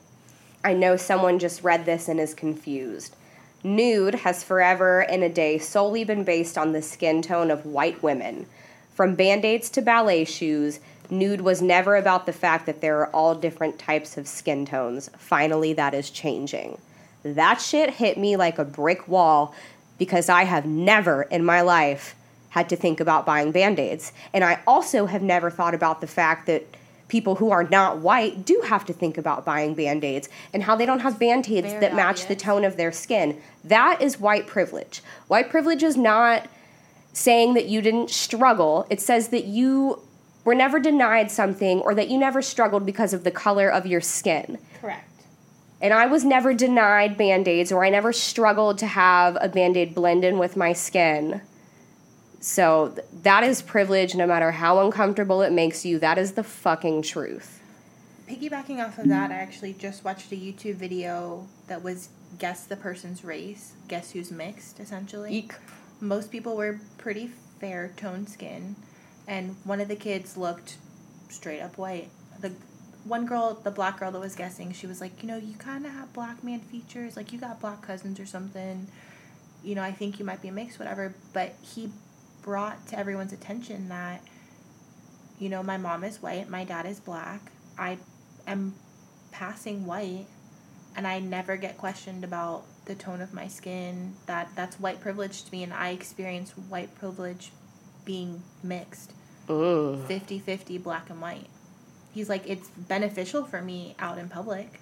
I 0.64 0.72
know 0.72 0.96
someone 0.96 1.38
just 1.38 1.62
read 1.62 1.84
this 1.84 2.08
and 2.08 2.18
is 2.18 2.32
confused. 2.32 3.16
Nude 3.62 4.14
has 4.14 4.42
forever 4.42 5.00
and 5.00 5.22
a 5.22 5.28
day 5.28 5.58
solely 5.58 6.04
been 6.04 6.24
based 6.24 6.56
on 6.56 6.72
the 6.72 6.82
skin 6.82 7.20
tone 7.20 7.50
of 7.50 7.66
white 7.66 8.02
women. 8.02 8.46
From 8.94 9.14
band 9.14 9.44
aids 9.44 9.68
to 9.70 9.82
ballet 9.82 10.24
shoes, 10.24 10.80
nude 11.10 11.40
was 11.40 11.62
never 11.62 11.96
about 11.96 12.26
the 12.26 12.32
fact 12.32 12.66
that 12.66 12.80
there 12.80 12.98
are 13.00 13.08
all 13.08 13.34
different 13.34 13.78
types 13.78 14.16
of 14.16 14.26
skin 14.26 14.66
tones. 14.66 15.10
Finally, 15.18 15.72
that 15.74 15.94
is 15.94 16.10
changing. 16.10 16.78
That 17.22 17.60
shit 17.60 17.94
hit 17.94 18.18
me 18.18 18.36
like 18.36 18.58
a 18.58 18.64
brick 18.64 19.08
wall 19.08 19.54
because 19.98 20.28
I 20.28 20.44
have 20.44 20.66
never 20.66 21.22
in 21.22 21.44
my 21.44 21.60
life 21.62 22.14
had 22.50 22.68
to 22.68 22.76
think 22.76 23.00
about 23.00 23.26
buying 23.26 23.50
band 23.50 23.78
aids. 23.80 24.12
And 24.32 24.44
I 24.44 24.60
also 24.66 25.06
have 25.06 25.22
never 25.22 25.50
thought 25.50 25.74
about 25.74 26.00
the 26.00 26.06
fact 26.06 26.46
that 26.46 26.64
people 27.08 27.36
who 27.36 27.50
are 27.50 27.64
not 27.64 27.98
white 27.98 28.44
do 28.44 28.62
have 28.66 28.84
to 28.86 28.92
think 28.92 29.18
about 29.18 29.44
buying 29.44 29.74
band 29.74 30.04
aids 30.04 30.28
and 30.52 30.62
how 30.62 30.76
they 30.76 30.86
don't 30.86 31.00
have 31.00 31.18
band 31.18 31.48
aids 31.48 31.72
that 31.74 31.94
match 31.94 32.26
the 32.26 32.36
tone 32.36 32.64
of 32.64 32.76
their 32.76 32.92
skin. 32.92 33.40
That 33.62 34.00
is 34.00 34.20
white 34.20 34.46
privilege. 34.46 35.02
White 35.28 35.50
privilege 35.50 35.82
is 35.82 35.96
not 35.96 36.48
saying 37.12 37.54
that 37.54 37.66
you 37.66 37.80
didn't 37.80 38.10
struggle, 38.10 38.86
it 38.90 39.00
says 39.00 39.28
that 39.28 39.44
you 39.44 40.00
were 40.44 40.54
never 40.54 40.78
denied 40.78 41.30
something 41.30 41.80
or 41.80 41.94
that 41.94 42.08
you 42.08 42.18
never 42.18 42.42
struggled 42.42 42.84
because 42.84 43.12
of 43.12 43.24
the 43.24 43.30
color 43.30 43.68
of 43.68 43.86
your 43.86 44.00
skin. 44.00 44.58
Correct. 44.80 45.10
And 45.80 45.92
I 45.92 46.06
was 46.06 46.24
never 46.24 46.54
denied 46.54 47.16
band 47.16 47.48
aids 47.48 47.72
or 47.72 47.84
I 47.84 47.90
never 47.90 48.12
struggled 48.12 48.78
to 48.78 48.86
have 48.86 49.36
a 49.40 49.48
band 49.48 49.76
aid 49.76 49.94
blend 49.94 50.24
in 50.24 50.38
with 50.38 50.56
my 50.56 50.72
skin. 50.72 51.40
So 52.40 52.92
th- 52.94 53.06
that 53.22 53.42
is 53.42 53.62
privilege 53.62 54.14
no 54.14 54.26
matter 54.26 54.50
how 54.50 54.84
uncomfortable 54.84 55.42
it 55.42 55.52
makes 55.52 55.84
you. 55.84 55.98
That 55.98 56.18
is 56.18 56.32
the 56.32 56.44
fucking 56.44 57.02
truth. 57.02 57.60
Piggybacking 58.28 58.84
off 58.84 58.98
of 58.98 59.08
that, 59.08 59.30
I 59.30 59.34
actually 59.34 59.74
just 59.74 60.04
watched 60.04 60.32
a 60.32 60.36
YouTube 60.36 60.76
video 60.76 61.46
that 61.66 61.82
was 61.82 62.08
guess 62.38 62.64
the 62.64 62.76
person's 62.76 63.22
race, 63.22 63.72
guess 63.88 64.12
who's 64.12 64.30
mixed, 64.30 64.80
essentially. 64.80 65.34
Eek. 65.34 65.54
most 66.00 66.32
people 66.32 66.56
were 66.56 66.80
pretty 66.96 67.30
fair 67.60 67.92
toned 67.96 68.28
skin 68.28 68.76
and 69.26 69.56
one 69.64 69.80
of 69.80 69.88
the 69.88 69.96
kids 69.96 70.36
looked 70.36 70.76
straight 71.28 71.60
up 71.60 71.76
white 71.78 72.10
the 72.40 72.52
one 73.04 73.26
girl 73.26 73.54
the 73.62 73.70
black 73.70 73.98
girl 73.98 74.10
that 74.10 74.20
was 74.20 74.34
guessing 74.34 74.72
she 74.72 74.86
was 74.86 75.00
like 75.00 75.22
you 75.22 75.28
know 75.28 75.36
you 75.36 75.54
kind 75.56 75.84
of 75.84 75.92
have 75.92 76.12
black 76.12 76.42
man 76.44 76.60
features 76.60 77.16
like 77.16 77.32
you 77.32 77.38
got 77.38 77.60
black 77.60 77.82
cousins 77.82 78.18
or 78.20 78.26
something 78.26 78.86
you 79.62 79.74
know 79.74 79.82
i 79.82 79.92
think 79.92 80.18
you 80.18 80.24
might 80.24 80.40
be 80.40 80.50
mixed 80.50 80.78
whatever 80.78 81.14
but 81.32 81.54
he 81.62 81.90
brought 82.42 82.86
to 82.86 82.98
everyone's 82.98 83.32
attention 83.32 83.88
that 83.88 84.22
you 85.38 85.48
know 85.48 85.62
my 85.62 85.76
mom 85.76 86.04
is 86.04 86.22
white 86.22 86.48
my 86.48 86.64
dad 86.64 86.86
is 86.86 87.00
black 87.00 87.40
i 87.78 87.98
am 88.46 88.74
passing 89.32 89.84
white 89.84 90.26
and 90.96 91.06
I 91.06 91.18
never 91.18 91.56
get 91.56 91.76
questioned 91.76 92.24
about 92.24 92.64
the 92.84 92.94
tone 92.94 93.20
of 93.20 93.34
my 93.34 93.48
skin. 93.48 94.14
That 94.26 94.50
that's 94.54 94.78
white 94.78 95.00
privilege 95.00 95.44
to 95.44 95.52
me 95.52 95.62
and 95.62 95.72
I 95.72 95.90
experience 95.90 96.52
white 96.52 96.94
privilege 96.94 97.50
being 98.04 98.42
mixed. 98.62 99.12
Mm. 99.48 100.06
50-50 100.06 100.82
black 100.82 101.10
and 101.10 101.20
white. 101.20 101.46
He's 102.12 102.28
like 102.28 102.48
it's 102.48 102.68
beneficial 102.68 103.44
for 103.44 103.60
me 103.60 103.94
out 103.98 104.18
in 104.18 104.28
public, 104.28 104.80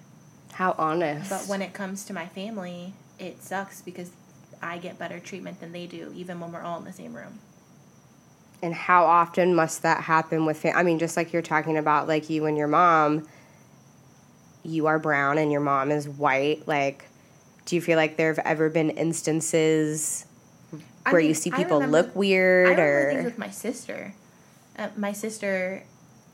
How 0.53 0.75
honest. 0.77 1.29
but 1.29 1.47
when 1.47 1.61
it 1.61 1.73
comes 1.73 2.05
to 2.05 2.13
my 2.13 2.27
family, 2.27 2.93
it 3.19 3.41
sucks 3.43 3.81
because 3.81 4.11
I 4.61 4.77
get 4.77 4.97
better 4.99 5.19
treatment 5.19 5.59
than 5.59 5.71
they 5.73 5.85
do 5.87 6.11
even 6.15 6.39
when 6.39 6.51
we're 6.53 6.61
all 6.61 6.77
in 6.79 6.85
the 6.85 6.93
same 6.93 7.13
room. 7.13 7.39
and 8.61 8.73
how 8.73 9.03
often 9.05 9.53
must 9.55 9.81
that 9.81 10.01
happen 10.03 10.45
with 10.45 10.57
fam- 10.61 10.77
I 10.77 10.83
mean 10.83 10.97
just 10.99 11.17
like 11.17 11.33
you're 11.33 11.41
talking 11.41 11.77
about 11.77 12.07
like 12.07 12.29
you 12.29 12.45
and 12.45 12.55
your 12.57 12.69
mom 12.69 13.27
you 14.63 14.85
are 14.87 14.99
brown 14.99 15.37
and 15.37 15.51
your 15.51 15.59
mom 15.59 15.91
is 15.91 16.07
white 16.07 16.65
like 16.67 17.05
do 17.65 17.75
you 17.75 17.81
feel 17.81 17.97
like 17.97 18.15
there 18.15 18.33
have 18.33 18.39
ever 18.45 18.69
been 18.69 18.89
instances 18.91 20.25
where 21.11 21.21
mean, 21.21 21.29
you 21.29 21.33
see 21.33 21.51
people 21.51 21.79
look 21.81 22.15
weird 22.15 22.79
I 22.79 22.81
remember 22.81 23.09
things 23.11 23.21
or 23.21 23.23
with 23.25 23.37
my 23.37 23.49
sister. 23.49 24.13
Uh, 24.77 24.89
my 24.97 25.11
sister 25.11 25.83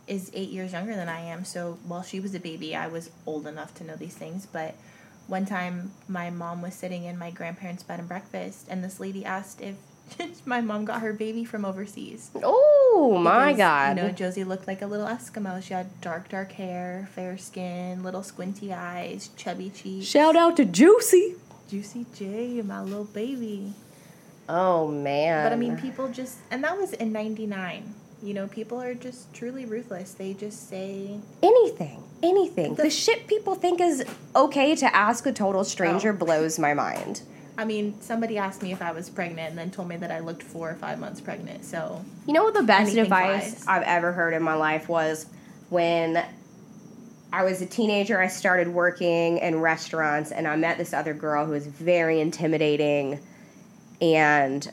is 0.07 0.31
eight 0.33 0.49
years 0.49 0.71
younger 0.71 0.95
than 0.95 1.09
I 1.09 1.19
am, 1.21 1.45
so 1.45 1.77
while 1.85 2.03
she 2.03 2.19
was 2.19 2.33
a 2.33 2.39
baby, 2.39 2.75
I 2.75 2.87
was 2.87 3.09
old 3.25 3.45
enough 3.47 3.73
to 3.75 3.83
know 3.83 3.95
these 3.95 4.15
things. 4.15 4.45
But 4.45 4.75
one 5.27 5.45
time, 5.45 5.91
my 6.07 6.29
mom 6.29 6.61
was 6.61 6.73
sitting 6.73 7.03
in 7.03 7.17
my 7.17 7.29
grandparents' 7.31 7.83
bed 7.83 7.99
and 7.99 8.07
breakfast, 8.07 8.65
and 8.69 8.83
this 8.83 8.99
lady 8.99 9.23
asked 9.25 9.61
if 9.61 9.75
my 10.45 10.61
mom 10.61 10.85
got 10.85 11.01
her 11.01 11.13
baby 11.13 11.45
from 11.45 11.63
overseas. 11.65 12.31
oh 12.43 13.19
my 13.21 13.53
Because, 13.53 13.57
god 13.57 13.97
You 13.97 14.03
know, 14.03 14.11
Josie 14.11 14.43
looked 14.43 14.67
like 14.67 14.81
a 14.81 14.87
little 14.87 15.05
Eskimo. 15.05 15.61
She 15.61 15.73
had 15.73 16.01
dark, 16.01 16.29
dark 16.29 16.53
hair, 16.53 17.09
fair 17.13 17.37
skin, 17.37 18.01
little 18.01 18.23
squinty 18.23 18.73
eyes, 18.73 19.29
chubby 19.37 19.69
cheeks. 19.69 20.07
shout 20.07 20.35
out 20.35 20.57
to 20.57 20.65
juicy 20.65 21.35
Juicy 21.69 22.07
J, 22.15 22.63
my 22.63 22.81
little 22.81 23.03
baby. 23.05 23.73
Oh 24.49 24.87
man 24.89 25.45
But 25.45 25.53
I 25.53 25.55
mean, 25.55 25.77
people 25.77 26.09
just, 26.09 26.39
and 26.51 26.61
that 26.65 26.77
was 26.77 26.91
in 26.93 27.13
'99. 27.13 27.93
You 28.21 28.33
know, 28.33 28.47
people 28.47 28.81
are 28.81 28.93
just 28.93 29.33
truly 29.33 29.63
ruthless. 29.63 30.11
They 30.13 30.33
just 30.33 30.67
say, 30.69 31.19
anything 31.41 32.03
anything. 32.23 32.75
The, 32.75 32.83
The- 32.83 32.89
shit 32.89 33.27
people 33.27 33.55
think 33.55 33.79
is 33.81 34.03
okay 34.35 34.75
to 34.75 34.95
ask 34.95 35.25
a 35.25 35.31
total 35.31 35.63
stranger 35.63 36.09
Oh. 36.13 36.17
blows 36.25 36.59
my 36.59 36.73
mind. 36.73 37.21
I 37.57 37.65
mean, 37.65 37.99
somebody 37.99 38.37
asked 38.37 38.61
me 38.61 38.71
if 38.71 38.81
I 38.81 38.91
was 38.93 39.09
pregnant 39.09 39.49
and 39.49 39.57
then 39.57 39.69
told 39.69 39.89
me 39.89 39.97
that 39.97 40.11
I 40.11 40.19
looked 40.19 40.43
four 40.43 40.69
or 40.69 40.75
five 40.75 40.97
months 40.97 41.19
pregnant. 41.19 41.65
So 41.65 42.03
You 42.25 42.33
know 42.33 42.43
what 42.43 42.53
the 42.53 42.63
best 42.63 42.95
advice 42.95 43.63
flies. 43.63 43.65
I've 43.67 43.83
ever 43.83 44.13
heard 44.13 44.33
in 44.33 44.41
my 44.43 44.53
life 44.53 44.87
was 44.87 45.25
when 45.69 46.23
I 47.33 47.43
was 47.43 47.61
a 47.61 47.65
teenager, 47.65 48.19
I 48.19 48.27
started 48.27 48.69
working 48.69 49.39
in 49.39 49.59
restaurants 49.59 50.31
and 50.31 50.47
I 50.47 50.55
met 50.55 50.77
this 50.77 50.93
other 50.93 51.13
girl 51.13 51.45
who 51.45 51.51
was 51.51 51.67
very 51.67 52.21
intimidating 52.21 53.19
and 54.01 54.71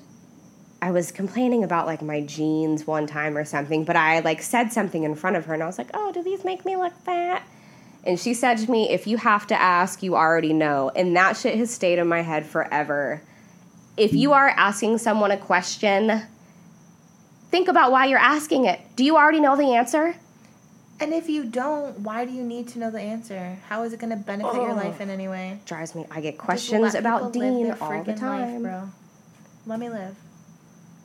I 0.82 0.90
was 0.90 1.10
complaining 1.10 1.64
about 1.64 1.86
like 1.86 2.02
my 2.02 2.20
jeans 2.20 2.86
one 2.86 3.06
time 3.06 3.36
or 3.36 3.44
something, 3.44 3.84
but 3.84 3.96
I 3.96 4.20
like 4.20 4.42
said 4.42 4.72
something 4.72 5.04
in 5.04 5.14
front 5.14 5.36
of 5.36 5.46
her 5.46 5.54
and 5.54 5.62
I 5.62 5.66
was 5.66 5.78
like, 5.78 5.90
"Oh, 5.94 6.12
do 6.12 6.22
these 6.22 6.44
make 6.44 6.64
me 6.64 6.76
look 6.76 6.92
fat?" 7.04 7.42
And 8.04 8.20
she 8.20 8.34
said 8.34 8.58
to 8.58 8.70
me, 8.70 8.90
"If 8.90 9.06
you 9.06 9.16
have 9.16 9.46
to 9.48 9.60
ask, 9.60 10.02
you 10.02 10.14
already 10.16 10.52
know." 10.52 10.90
And 10.94 11.16
that 11.16 11.36
shit 11.36 11.56
has 11.56 11.70
stayed 11.72 11.98
in 11.98 12.06
my 12.06 12.20
head 12.22 12.46
forever. 12.46 13.22
If 13.96 14.12
you 14.12 14.32
are 14.32 14.48
asking 14.50 14.98
someone 14.98 15.30
a 15.30 15.38
question, 15.38 16.22
think 17.50 17.68
about 17.68 17.90
why 17.90 18.06
you're 18.06 18.18
asking 18.18 18.66
it. 18.66 18.78
Do 18.94 19.04
you 19.04 19.16
already 19.16 19.40
know 19.40 19.56
the 19.56 19.74
answer? 19.74 20.14
And 21.00 21.12
if 21.12 21.28
you 21.28 21.44
don't, 21.44 22.00
why 22.00 22.24
do 22.24 22.32
you 22.32 22.42
need 22.42 22.68
to 22.68 22.78
know 22.78 22.90
the 22.90 23.00
answer? 23.00 23.58
How 23.68 23.82
is 23.82 23.92
it 23.92 24.00
going 24.00 24.10
to 24.10 24.16
benefit 24.16 24.54
your 24.54 24.70
Oh. 24.70 24.74
life 24.74 25.00
in 25.00 25.10
any 25.10 25.28
way? 25.28 25.58
Drives 25.66 25.94
me. 25.94 26.06
I 26.10 26.20
get 26.20 26.38
questions 26.38 26.94
about 26.94 27.32
Dean 27.32 27.72
all 27.80 28.02
the 28.02 28.14
time. 28.14 28.52
life, 28.54 28.62
bro. 28.62 28.88
Let 29.66 29.78
me 29.80 29.88
live. 29.90 30.16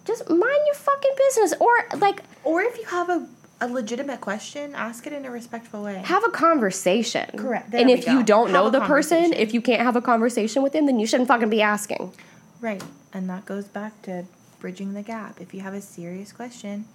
Just 0.05 0.29
mind 0.29 0.41
your 0.65 0.75
fucking 0.75 1.11
business, 1.17 1.53
or 1.59 1.71
like 1.99 2.23
Or 2.43 2.61
if 2.61 2.77
you 2.77 2.85
have 2.85 3.09
a, 3.09 3.27
a 3.59 3.67
legitimate 3.67 4.21
question, 4.21 4.73
ask 4.75 5.05
it 5.05 5.13
in 5.13 5.25
a 5.25 5.31
respectful 5.31 5.83
way. 5.83 5.95
have 5.97 6.23
a 6.23 6.29
conversation. 6.29 7.29
Correct. 7.37 7.71
There 7.71 7.81
and 7.81 7.89
if 7.89 8.07
you 8.07 8.23
don't 8.23 8.47
Have 8.47 8.53
know 8.53 8.69
the 8.69 8.81
person, 8.81 9.33
if 9.33 9.53
you 9.53 9.61
can't 9.61 9.81
have 9.81 9.95
a 9.95 10.01
conversation 10.01 10.63
with 10.63 10.73
them, 10.73 10.85
then 10.85 10.99
you 10.99 11.05
shouldn't 11.05 11.27
fucking 11.27 11.49
be 11.49 11.61
asking. 11.61 12.13
Right. 12.61 12.83
And 13.13 13.29
that 13.29 13.45
goes 13.45 13.65
back 13.65 14.01
to 14.03 14.25
bridging 14.59 14.93
the 14.93 15.01
gap. 15.03 15.41
If 15.41 15.53
you 15.53 15.61
have 15.61 15.73
a 15.73 15.81
serious 15.81 16.31
question, 16.31 16.85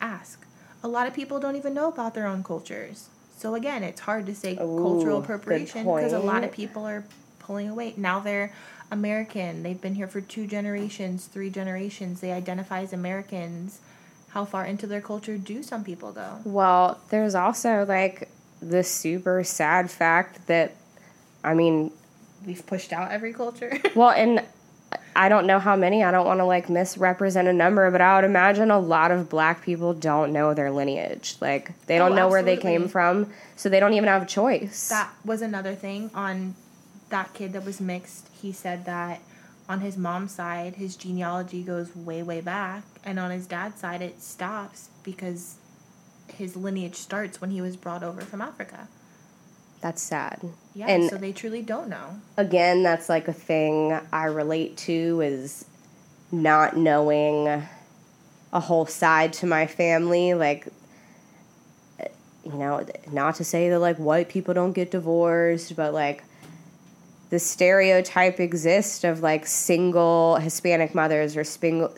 ask. 0.00 0.44
A 0.82 0.88
lot 0.88 1.06
of 1.06 1.14
people 1.14 1.38
don't 1.40 1.56
even 1.56 1.74
know 1.74 1.88
about 1.88 2.14
their 2.14 2.26
own 2.26 2.42
cultures. 2.42 3.08
So 3.36 3.54
again, 3.54 3.82
it's 3.82 4.00
hard 4.00 4.26
to 4.26 4.34
say 4.34 4.54
Ooh, 4.54 4.78
cultural 4.78 5.18
appropriation 5.18 5.84
because 5.84 6.12
a 6.12 6.18
lot 6.18 6.44
of 6.44 6.52
people 6.52 6.84
are 6.86 7.04
pulling 7.38 7.68
away. 7.68 7.94
Now 7.96 8.20
they're 8.20 8.52
American. 8.90 9.62
They've 9.62 9.80
been 9.80 9.94
here 9.94 10.08
for 10.08 10.20
two 10.20 10.46
generations, 10.46 11.26
three 11.26 11.50
generations. 11.50 12.20
They 12.20 12.32
identify 12.32 12.80
as 12.82 12.92
Americans. 12.92 13.80
How 14.30 14.44
far 14.44 14.64
into 14.64 14.86
their 14.86 15.00
culture 15.00 15.36
do 15.38 15.62
some 15.62 15.82
people 15.84 16.12
go? 16.12 16.38
Well, 16.44 17.00
there's 17.10 17.34
also 17.34 17.84
like 17.88 18.28
the 18.62 18.82
super 18.84 19.42
sad 19.44 19.90
fact 19.90 20.46
that, 20.46 20.76
I 21.42 21.54
mean, 21.54 21.92
We've 22.46 22.64
pushed 22.66 22.92
out 22.94 23.10
every 23.10 23.34
culture. 23.34 23.76
well, 23.94 24.10
and 24.10 24.42
I 25.14 25.28
don't 25.28 25.46
know 25.46 25.58
how 25.58 25.76
many, 25.76 26.02
I 26.02 26.10
don't 26.10 26.24
want 26.24 26.40
to 26.40 26.46
like 26.46 26.70
misrepresent 26.70 27.48
a 27.48 27.52
number, 27.52 27.90
but 27.90 28.00
I 28.00 28.14
would 28.16 28.24
imagine 28.24 28.70
a 28.70 28.78
lot 28.78 29.10
of 29.10 29.28
black 29.28 29.62
people 29.62 29.92
don't 29.92 30.32
know 30.32 30.54
their 30.54 30.70
lineage. 30.70 31.36
Like, 31.40 31.72
they 31.86 31.98
don't 31.98 32.12
Oh, 32.12 32.16
know 32.16 32.28
where 32.28 32.42
they 32.42 32.56
came 32.56 32.88
from, 32.88 33.30
so 33.56 33.68
they 33.68 33.78
don't 33.78 33.92
even 33.92 34.08
have 34.08 34.22
a 34.22 34.26
choice. 34.26 34.88
that 34.88 35.10
was 35.22 35.42
another 35.42 35.74
thing 35.74 36.10
on 36.14 36.54
that 37.10 37.34
kid 37.34 37.52
that 37.52 37.64
was 37.64 37.80
mixed. 37.80 38.28
He 38.40 38.52
said 38.52 38.84
that 38.86 39.20
on 39.68 39.80
his 39.80 39.96
mom's 39.96 40.32
side, 40.32 40.76
his 40.76 40.96
genealogy 40.96 41.62
goes 41.62 41.94
way, 41.94 42.22
way 42.22 42.40
back, 42.40 42.82
and 43.04 43.18
on 43.20 43.30
his 43.30 43.46
dad's 43.46 43.80
side, 43.80 44.02
it 44.02 44.20
stops 44.22 44.88
because 45.04 45.56
his 46.34 46.56
lineage 46.56 46.96
starts 46.96 47.40
when 47.40 47.50
he 47.50 47.60
was 47.60 47.76
brought 47.76 48.02
over 48.02 48.20
from 48.22 48.40
Africa. 48.40 48.88
That's 49.80 50.02
sad. 50.02 50.40
Yeah, 50.74 50.86
And- 50.88 51.08
so 51.08 51.16
they 51.16 51.32
truly 51.32 51.62
don't 51.62 51.88
know. 51.88 52.20
again, 52.36 52.82
that's 52.82 53.08
like 53.08 53.28
a 53.28 53.32
thing 53.32 53.98
I 54.12 54.24
relate 54.26 54.76
to 54.78 55.20
is 55.22 55.64
not 56.32 56.76
knowing 56.76 57.46
a 58.52 58.60
whole 58.60 58.86
side 58.86 59.32
to 59.34 59.46
my 59.46 59.66
family. 59.66 60.34
Like, 60.34 60.68
you 62.44 62.52
know, 62.54 62.84
not 63.12 63.36
to 63.36 63.44
say 63.44 63.68
that 63.70 63.78
like 63.78 63.96
white 63.96 64.28
people 64.28 64.54
don't 64.54 64.72
get 64.72 64.90
divorced, 64.90 65.74
but 65.76 65.92
like 65.94 66.24
the 67.30 67.38
stereotype 67.38 68.40
exists 68.40 69.04
of 69.04 69.20
like 69.20 69.46
single 69.46 70.36
Hispanic 70.36 70.94
mothers 70.94 71.36
or 71.36 71.44
spingle, 71.44 71.94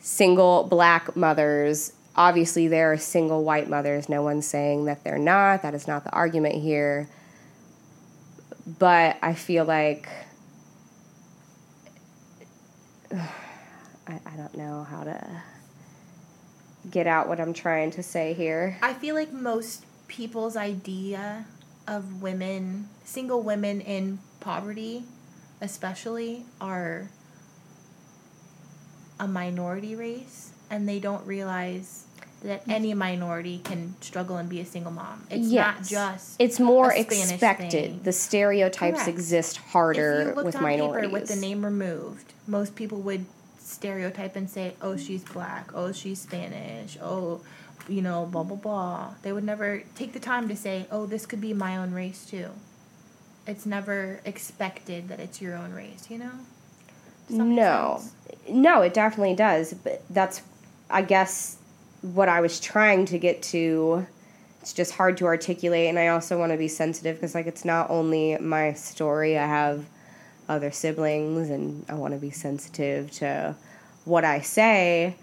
single 0.00 0.64
black 0.64 1.14
mothers. 1.16 1.92
Obviously, 2.16 2.68
there 2.68 2.92
are 2.92 2.98
single 2.98 3.44
white 3.44 3.68
mothers. 3.68 4.08
No 4.08 4.22
one's 4.22 4.46
saying 4.46 4.84
that 4.86 5.04
they're 5.04 5.18
not. 5.18 5.62
That 5.62 5.74
is 5.74 5.86
not 5.86 6.04
the 6.04 6.10
argument 6.10 6.56
here 6.56 7.08
but 8.78 9.16
I 9.22 9.34
feel 9.34 9.64
like 9.64 10.08
I, 13.12 13.20
I 14.08 14.36
don't 14.36 14.56
know 14.56 14.84
how 14.84 15.04
to 15.04 15.42
get 16.90 17.06
out 17.06 17.28
what 17.28 17.40
I'm 17.40 17.52
trying 17.52 17.92
to 17.92 18.02
say 18.02 18.34
here. 18.34 18.76
I 18.82 18.94
feel 18.94 19.14
like 19.14 19.32
most 19.32 19.84
people's 20.08 20.56
idea 20.56 21.46
of 21.86 22.22
women, 22.22 22.88
single 23.04 23.42
women 23.42 23.80
in 23.80 24.18
poverty, 24.40 25.04
especially, 25.60 26.44
are 26.60 27.08
a 29.18 29.26
minority 29.28 29.94
race, 29.94 30.52
and 30.70 30.88
they 30.88 30.98
don't 30.98 31.24
realize 31.26 32.04
that 32.42 32.66
mm. 32.66 32.72
any 32.72 32.94
minority 32.94 33.60
can 33.62 33.94
struggle 34.00 34.36
and 34.36 34.48
be 34.48 34.60
a 34.60 34.64
single 34.64 34.92
mom. 34.92 35.24
It's 35.30 35.48
not 35.48 35.84
just 35.84 36.36
It's 36.38 36.58
more 36.58 36.92
expected. 36.92 37.70
thing. 37.70 38.00
The 38.02 38.12
stereotypes 38.12 38.96
Correct. 38.96 39.08
exist 39.08 39.56
harder 39.58 40.34
you 40.36 40.44
with 40.44 40.60
minorities. 40.60 41.08
paper 41.08 41.20
with 41.20 41.28
the 41.28 41.36
name 41.36 41.64
removed, 41.64 42.32
most 42.46 42.74
people 42.74 42.98
would 43.02 43.26
stereotype 43.58 44.34
and 44.36 44.50
say, 44.50 44.74
"Oh, 44.82 44.96
she's 44.96 45.22
black. 45.22 45.70
Oh, 45.74 45.92
she's 45.92 46.20
Spanish. 46.20 46.98
Oh, 47.00 47.40
you 47.88 48.02
know, 48.02 48.26
blah 48.30 48.42
blah 48.42 48.56
blah." 48.56 49.14
They 49.22 49.32
would 49.32 49.44
never 49.44 49.82
take 49.94 50.12
the 50.12 50.20
time 50.20 50.48
to 50.48 50.56
say, 50.56 50.86
"Oh, 50.90 51.06
this 51.06 51.26
could 51.26 51.40
be 51.40 51.52
my 51.54 51.76
own 51.76 51.92
race 51.92 52.24
too." 52.24 52.50
It's 53.46 53.66
never 53.66 54.20
expected 54.24 55.08
that 55.08 55.18
it's 55.18 55.40
your 55.40 55.56
own 55.56 55.72
race, 55.72 56.06
you 56.08 56.18
know. 56.18 56.30
Does 57.28 57.38
that 57.38 57.44
make 57.44 57.56
No, 57.56 57.98
sense? 57.98 58.14
no, 58.48 58.82
it 58.82 58.94
definitely 58.94 59.34
does. 59.34 59.74
But 59.74 60.02
that's, 60.10 60.42
I 60.90 61.02
guess, 61.02 61.56
what 62.02 62.28
I 62.28 62.40
was 62.40 62.60
trying 62.60 63.04
to 63.06 63.18
get 63.18 63.42
to. 63.44 64.06
It's 64.60 64.72
just 64.72 64.92
hard 64.94 65.16
to 65.16 65.24
articulate, 65.26 65.88
and 65.88 65.98
I 65.98 66.08
also 66.08 66.38
want 66.38 66.52
to 66.52 66.58
be 66.58 66.68
sensitive 66.68 67.16
because, 67.16 67.34
like, 67.34 67.48
it's 67.48 67.64
not 67.64 67.90
only 67.90 68.36
my 68.38 68.74
story. 68.74 69.36
I 69.36 69.46
have 69.46 69.86
other 70.48 70.70
siblings, 70.70 71.50
and 71.50 71.84
I 71.88 71.94
want 71.94 72.14
to 72.14 72.20
be 72.20 72.30
sensitive 72.30 73.10
to 73.12 73.56
what 74.04 74.24
I 74.24 74.40
say. 74.40 75.16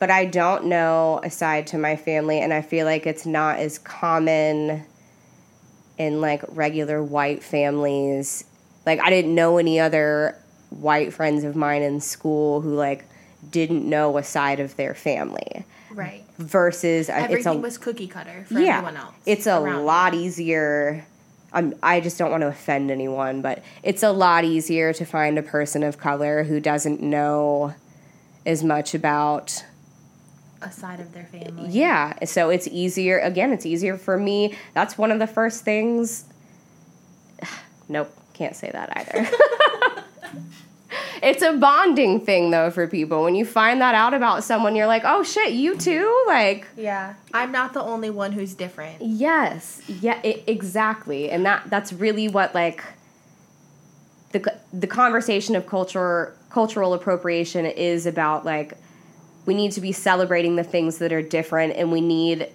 But 0.00 0.10
I 0.10 0.24
don't 0.24 0.64
know 0.64 1.20
aside 1.22 1.68
to 1.68 1.78
my 1.78 1.94
family, 1.94 2.40
and 2.40 2.52
I 2.52 2.62
feel 2.62 2.86
like 2.86 3.06
it's 3.06 3.26
not 3.26 3.58
as 3.60 3.78
common 3.78 4.84
in 5.98 6.20
like 6.20 6.42
regular 6.48 7.02
white 7.04 7.42
families. 7.44 8.44
Like 8.86 8.98
I 9.00 9.10
didn't 9.10 9.34
know 9.34 9.58
any 9.58 9.78
other 9.78 10.36
white 10.70 11.12
friends 11.12 11.44
of 11.44 11.54
mine 11.54 11.82
in 11.82 12.00
school 12.00 12.60
who 12.62 12.74
like 12.74 13.04
didn't 13.50 13.88
know 13.88 14.16
a 14.18 14.22
side 14.22 14.60
of 14.60 14.76
their 14.76 14.94
family 14.94 15.64
Right. 15.92 16.22
versus 16.38 17.08
uh, 17.10 17.14
Everything 17.14 17.58
a 17.58 17.60
was 17.60 17.76
cookie 17.78 18.06
cutter 18.06 18.44
for 18.46 18.60
yeah 18.60 18.76
everyone 18.78 18.96
else. 18.96 19.14
it's 19.26 19.46
a 19.48 19.58
lot 19.58 20.14
easier 20.14 21.04
I'm, 21.52 21.74
I 21.82 21.98
just 22.00 22.16
don't 22.18 22.30
want 22.30 22.42
to 22.42 22.46
offend 22.46 22.92
anyone, 22.92 23.42
but 23.42 23.64
it's 23.82 24.04
a 24.04 24.12
lot 24.12 24.44
easier 24.44 24.92
to 24.92 25.04
find 25.04 25.36
a 25.36 25.42
person 25.42 25.82
of 25.82 25.98
color 25.98 26.44
who 26.44 26.60
doesn't 26.60 27.00
know 27.02 27.74
as 28.46 28.62
much 28.62 28.94
about 28.94 29.64
a 30.62 30.70
side 30.70 31.00
of 31.00 31.12
their 31.12 31.24
family. 31.24 31.70
yeah, 31.70 32.22
so 32.24 32.50
it's 32.50 32.68
easier. 32.68 33.18
Again, 33.18 33.52
it's 33.52 33.64
easier 33.66 33.96
for 33.96 34.18
me. 34.18 34.54
That's 34.74 34.98
one 34.98 35.10
of 35.10 35.18
the 35.18 35.26
first 35.26 35.64
things. 35.64 36.24
Nope, 37.88 38.12
can't 38.34 38.54
say 38.54 38.70
that 38.70 38.96
either. 38.96 39.28
it's 41.22 41.42
a 41.42 41.54
bonding 41.54 42.20
thing 42.20 42.50
though 42.52 42.70
for 42.70 42.86
people. 42.86 43.24
When 43.24 43.34
you 43.34 43.44
find 43.44 43.80
that 43.80 43.94
out 43.96 44.14
about 44.14 44.44
someone, 44.44 44.76
you're 44.76 44.86
like, 44.86 45.02
"Oh 45.04 45.22
shit, 45.24 45.52
you 45.54 45.76
too?" 45.76 46.24
Like, 46.28 46.66
Yeah. 46.76 47.14
I'm 47.34 47.50
not 47.50 47.72
the 47.74 47.82
only 47.82 48.10
one 48.10 48.30
who's 48.32 48.54
different. 48.54 49.02
yes, 49.02 49.82
yeah, 49.88 50.20
i 50.24 50.42
exactly. 50.46 51.30
And 51.30 51.44
that 51.46 51.68
that's 51.68 51.92
really 51.92 52.28
what 52.28 52.54
like 52.54 52.84
the 54.32 54.54
the 54.72 54.86
conversation 54.86 55.56
of 55.56 55.66
culture 55.66 56.36
cultural 56.50 56.94
appropriation 56.94 57.66
is 57.66 58.06
about 58.06 58.44
like 58.44 58.74
we 59.46 59.54
need 59.54 59.72
to 59.72 59.80
be 59.80 59.92
celebrating 59.92 60.56
the 60.56 60.64
things 60.64 60.98
that 60.98 61.12
are 61.12 61.22
different 61.22 61.74
and 61.76 61.90
we 61.92 62.00
need 62.00 62.48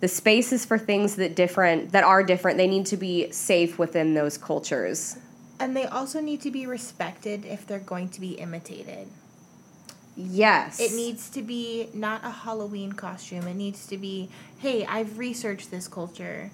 the 0.00 0.08
spaces 0.08 0.64
for 0.64 0.78
things 0.78 1.16
that 1.16 1.36
different 1.36 1.92
that 1.92 2.04
are 2.04 2.22
different 2.22 2.58
they 2.58 2.66
need 2.66 2.86
to 2.86 2.96
be 2.96 3.30
safe 3.30 3.78
within 3.78 4.14
those 4.14 4.36
cultures 4.38 5.16
And 5.60 5.76
they 5.76 5.84
also 5.86 6.20
need 6.20 6.40
to 6.42 6.50
be 6.50 6.66
respected 6.66 7.44
if 7.44 7.66
they're 7.66 7.78
going 7.78 8.08
to 8.10 8.20
be 8.20 8.32
imitated. 8.32 9.08
Yes. 10.16 10.80
It 10.80 10.92
needs 10.92 11.30
to 11.30 11.42
be 11.42 11.88
not 11.94 12.24
a 12.24 12.30
Halloween 12.30 12.92
costume. 12.92 13.46
It 13.46 13.54
needs 13.54 13.86
to 13.86 13.96
be, 13.96 14.28
hey, 14.58 14.84
I've 14.84 15.18
researched 15.18 15.70
this 15.70 15.88
culture. 15.88 16.50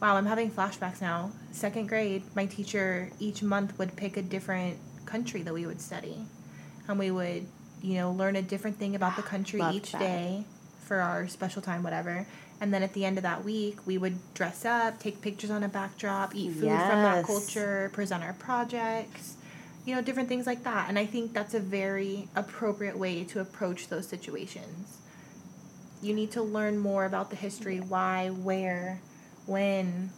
Wow, 0.00 0.16
I'm 0.16 0.26
having 0.26 0.50
flashbacks 0.50 1.00
now. 1.00 1.32
Second 1.52 1.88
grade, 1.88 2.22
my 2.36 2.46
teacher 2.46 3.10
each 3.18 3.42
month 3.42 3.78
would 3.78 3.96
pick 3.96 4.16
a 4.16 4.22
different 4.22 4.78
country 5.06 5.42
that 5.42 5.54
we 5.54 5.66
would 5.66 5.80
study. 5.80 6.26
And 6.86 6.98
we 6.98 7.10
would, 7.10 7.46
you 7.82 7.94
know, 7.94 8.12
learn 8.12 8.36
a 8.36 8.42
different 8.42 8.78
thing 8.78 8.94
about 8.94 9.16
the 9.16 9.22
country 9.22 9.60
Loved 9.60 9.76
each 9.76 9.92
that. 9.92 10.00
day 10.00 10.44
for 10.84 11.00
our 11.00 11.28
special 11.28 11.62
time, 11.62 11.82
whatever. 11.82 12.26
And 12.60 12.74
then 12.74 12.82
at 12.82 12.92
the 12.92 13.04
end 13.04 13.16
of 13.16 13.22
that 13.22 13.42
week, 13.44 13.78
we 13.86 13.96
would 13.96 14.18
dress 14.34 14.64
up, 14.66 14.98
take 15.00 15.22
pictures 15.22 15.50
on 15.50 15.62
a 15.62 15.68
backdrop, 15.68 16.34
eat 16.34 16.52
food 16.52 16.60
from 16.68 16.68
that 16.68 17.24
culture, 17.24 17.90
present 17.94 18.22
our 18.22 18.34
projects, 18.34 19.36
you 19.86 19.94
know, 19.94 20.02
different 20.02 20.28
things 20.28 20.46
like 20.46 20.62
that. 20.64 20.88
And 20.88 20.98
I 20.98 21.06
think 21.06 21.32
that's 21.32 21.54
a 21.54 21.60
very 21.60 22.28
appropriate 22.36 22.98
way 22.98 23.24
to 23.24 23.40
approach 23.40 23.88
those 23.88 24.06
situations. 24.06 24.98
You 26.02 26.12
need 26.12 26.32
to 26.32 26.42
learn 26.42 26.78
more 26.78 27.06
about 27.06 27.30
the 27.30 27.36
history, 27.36 27.78
why, 27.80 28.28
where, 28.28 29.00
when. 29.46 30.10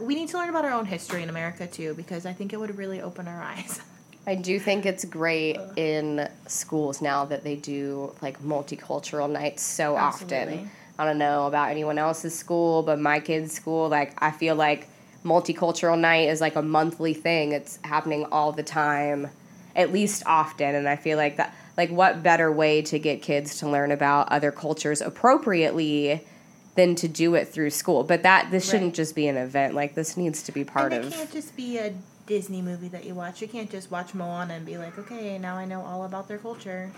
We 0.00 0.14
need 0.14 0.28
to 0.30 0.38
learn 0.38 0.50
about 0.50 0.66
our 0.66 0.72
own 0.72 0.84
history 0.84 1.22
in 1.22 1.30
America 1.30 1.66
too, 1.66 1.94
because 1.94 2.26
I 2.26 2.34
think 2.34 2.52
it 2.52 2.58
would 2.58 2.76
really 2.76 3.00
open 3.00 3.26
our 3.26 3.40
eyes. 3.54 3.80
I 4.26 4.34
do 4.34 4.58
think 4.58 4.84
it's 4.84 5.04
great 5.04 5.58
in 5.76 6.28
schools 6.46 7.00
now 7.00 7.24
that 7.26 7.44
they 7.44 7.56
do 7.56 8.14
like 8.20 8.42
multicultural 8.42 9.30
nights 9.30 9.62
so 9.62 9.96
Absolutely. 9.96 10.54
often. 10.54 10.70
I 10.98 11.04
don't 11.04 11.18
know 11.18 11.46
about 11.46 11.70
anyone 11.70 11.96
else's 11.96 12.36
school, 12.36 12.82
but 12.82 12.98
my 12.98 13.20
kids' 13.20 13.52
school, 13.52 13.88
like 13.88 14.20
I 14.22 14.30
feel 14.30 14.56
like 14.56 14.88
multicultural 15.24 15.98
night 15.98 16.28
is 16.28 16.40
like 16.40 16.56
a 16.56 16.62
monthly 16.62 17.14
thing. 17.14 17.52
It's 17.52 17.78
happening 17.84 18.26
all 18.32 18.52
the 18.52 18.62
time, 18.62 19.28
at 19.76 19.92
least 19.92 20.24
often, 20.26 20.74
and 20.74 20.88
I 20.88 20.96
feel 20.96 21.16
like 21.16 21.36
that 21.36 21.54
like 21.76 21.90
what 21.90 22.22
better 22.24 22.50
way 22.50 22.82
to 22.82 22.98
get 22.98 23.22
kids 23.22 23.58
to 23.60 23.68
learn 23.68 23.92
about 23.92 24.30
other 24.32 24.50
cultures 24.50 25.00
appropriately 25.00 26.26
than 26.74 26.96
to 26.96 27.08
do 27.08 27.34
it 27.34 27.46
through 27.46 27.70
school. 27.70 28.02
But 28.02 28.24
that 28.24 28.50
this 28.50 28.68
shouldn't 28.68 28.94
just 28.94 29.14
be 29.14 29.28
an 29.28 29.36
event. 29.36 29.74
Like 29.74 29.94
this 29.94 30.16
needs 30.16 30.42
to 30.42 30.52
be 30.52 30.64
part 30.64 30.92
and 30.92 31.04
it 31.04 31.06
of 31.06 31.14
can't 31.14 31.32
just 31.32 31.56
be 31.56 31.78
a 31.78 31.94
Disney 32.28 32.60
movie 32.60 32.88
that 32.88 33.04
you 33.04 33.14
watch. 33.14 33.40
You 33.40 33.48
can't 33.48 33.70
just 33.70 33.90
watch 33.90 34.14
Moana 34.14 34.52
and 34.52 34.66
be 34.66 34.76
like, 34.76 34.98
okay, 34.98 35.38
now 35.38 35.56
I 35.56 35.64
know 35.64 35.80
all 35.80 36.04
about 36.04 36.28
their 36.28 36.36
culture. 36.36 36.92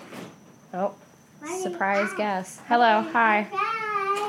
Oh, 0.74 0.94
surprise 1.62 2.08
ah. 2.12 2.16
guest. 2.16 2.60
Hello, 2.66 3.02
hi. 3.12 3.44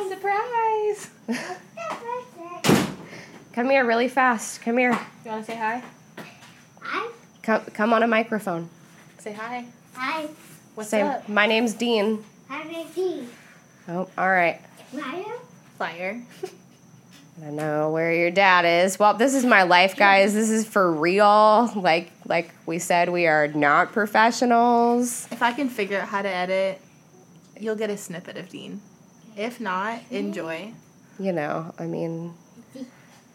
Surprise! 0.09 1.09
surprise. 1.25 2.87
Come 3.53 3.71
here 3.71 3.83
really 3.83 4.07
fast. 4.07 4.61
Come 4.61 4.77
here. 4.77 4.91
You 5.25 5.31
want 5.31 5.45
to 5.45 5.51
say 5.51 5.57
hi? 5.57 5.83
Hi. 6.81 7.11
Come, 7.41 7.61
come 7.73 7.93
on 7.93 8.03
a 8.03 8.07
microphone. 8.07 8.69
Say 9.17 9.33
hi. 9.33 9.65
Hi, 9.95 10.29
What's 10.75 10.91
Say, 10.91 11.01
up? 11.01 11.27
my 11.27 11.47
name's 11.47 11.73
Dean. 11.73 12.23
I'm 12.49 12.67
Ricky. 12.67 13.27
Oh, 13.87 14.07
all 14.17 14.29
right. 14.29 14.61
Mario? 14.93 15.25
Fire. 15.77 16.21
I 17.41 17.45
don't 17.45 17.56
know 17.56 17.89
where 17.89 18.13
your 18.13 18.30
dad 18.30 18.65
is. 18.65 18.99
Well, 18.99 19.15
this 19.15 19.34
is 19.34 19.43
my 19.43 19.63
life, 19.63 19.95
guys. 19.95 20.34
This 20.36 20.51
is 20.51 20.67
for 20.67 20.91
real. 20.91 21.71
Like, 21.75 22.12
like 22.27 22.51
we 22.67 22.77
said, 22.77 23.10
we 23.10 23.25
are 23.25 23.47
not 23.47 23.93
professionals. 23.93 25.27
If 25.32 25.41
I 25.41 25.51
can 25.51 25.67
figure 25.67 25.99
out 25.99 26.08
how 26.08 26.21
to 26.21 26.30
edit, 26.30 26.80
you'll 27.60 27.75
get 27.75 27.89
a 27.89 27.97
snippet 27.97 28.38
of 28.38 28.49
Dean. 28.49 28.80
If 29.36 29.60
not, 29.60 30.01
enjoy. 30.12 30.73
You 31.19 31.32
know, 31.32 31.73
I 31.80 31.88
mean, 31.88 32.36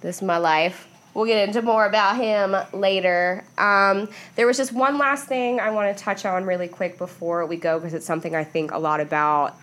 this 0.02 0.16
is 0.16 0.22
my 0.22 0.38
life. 0.38 0.86
We'll 1.12 1.26
get 1.26 1.48
into 1.48 1.62
more 1.62 1.86
about 1.86 2.16
him 2.16 2.54
later. 2.72 3.42
Um, 3.58 4.08
there 4.36 4.46
was 4.46 4.56
just 4.56 4.72
one 4.72 4.98
last 4.98 5.26
thing 5.26 5.58
I 5.58 5.70
want 5.70 5.96
to 5.96 6.04
touch 6.04 6.24
on 6.24 6.44
really 6.44 6.68
quick 6.68 6.96
before 6.98 7.44
we 7.46 7.56
go 7.56 7.78
because 7.78 7.94
it's 7.94 8.06
something 8.06 8.36
I 8.36 8.44
think 8.44 8.70
a 8.70 8.78
lot 8.78 9.00
about 9.00 9.56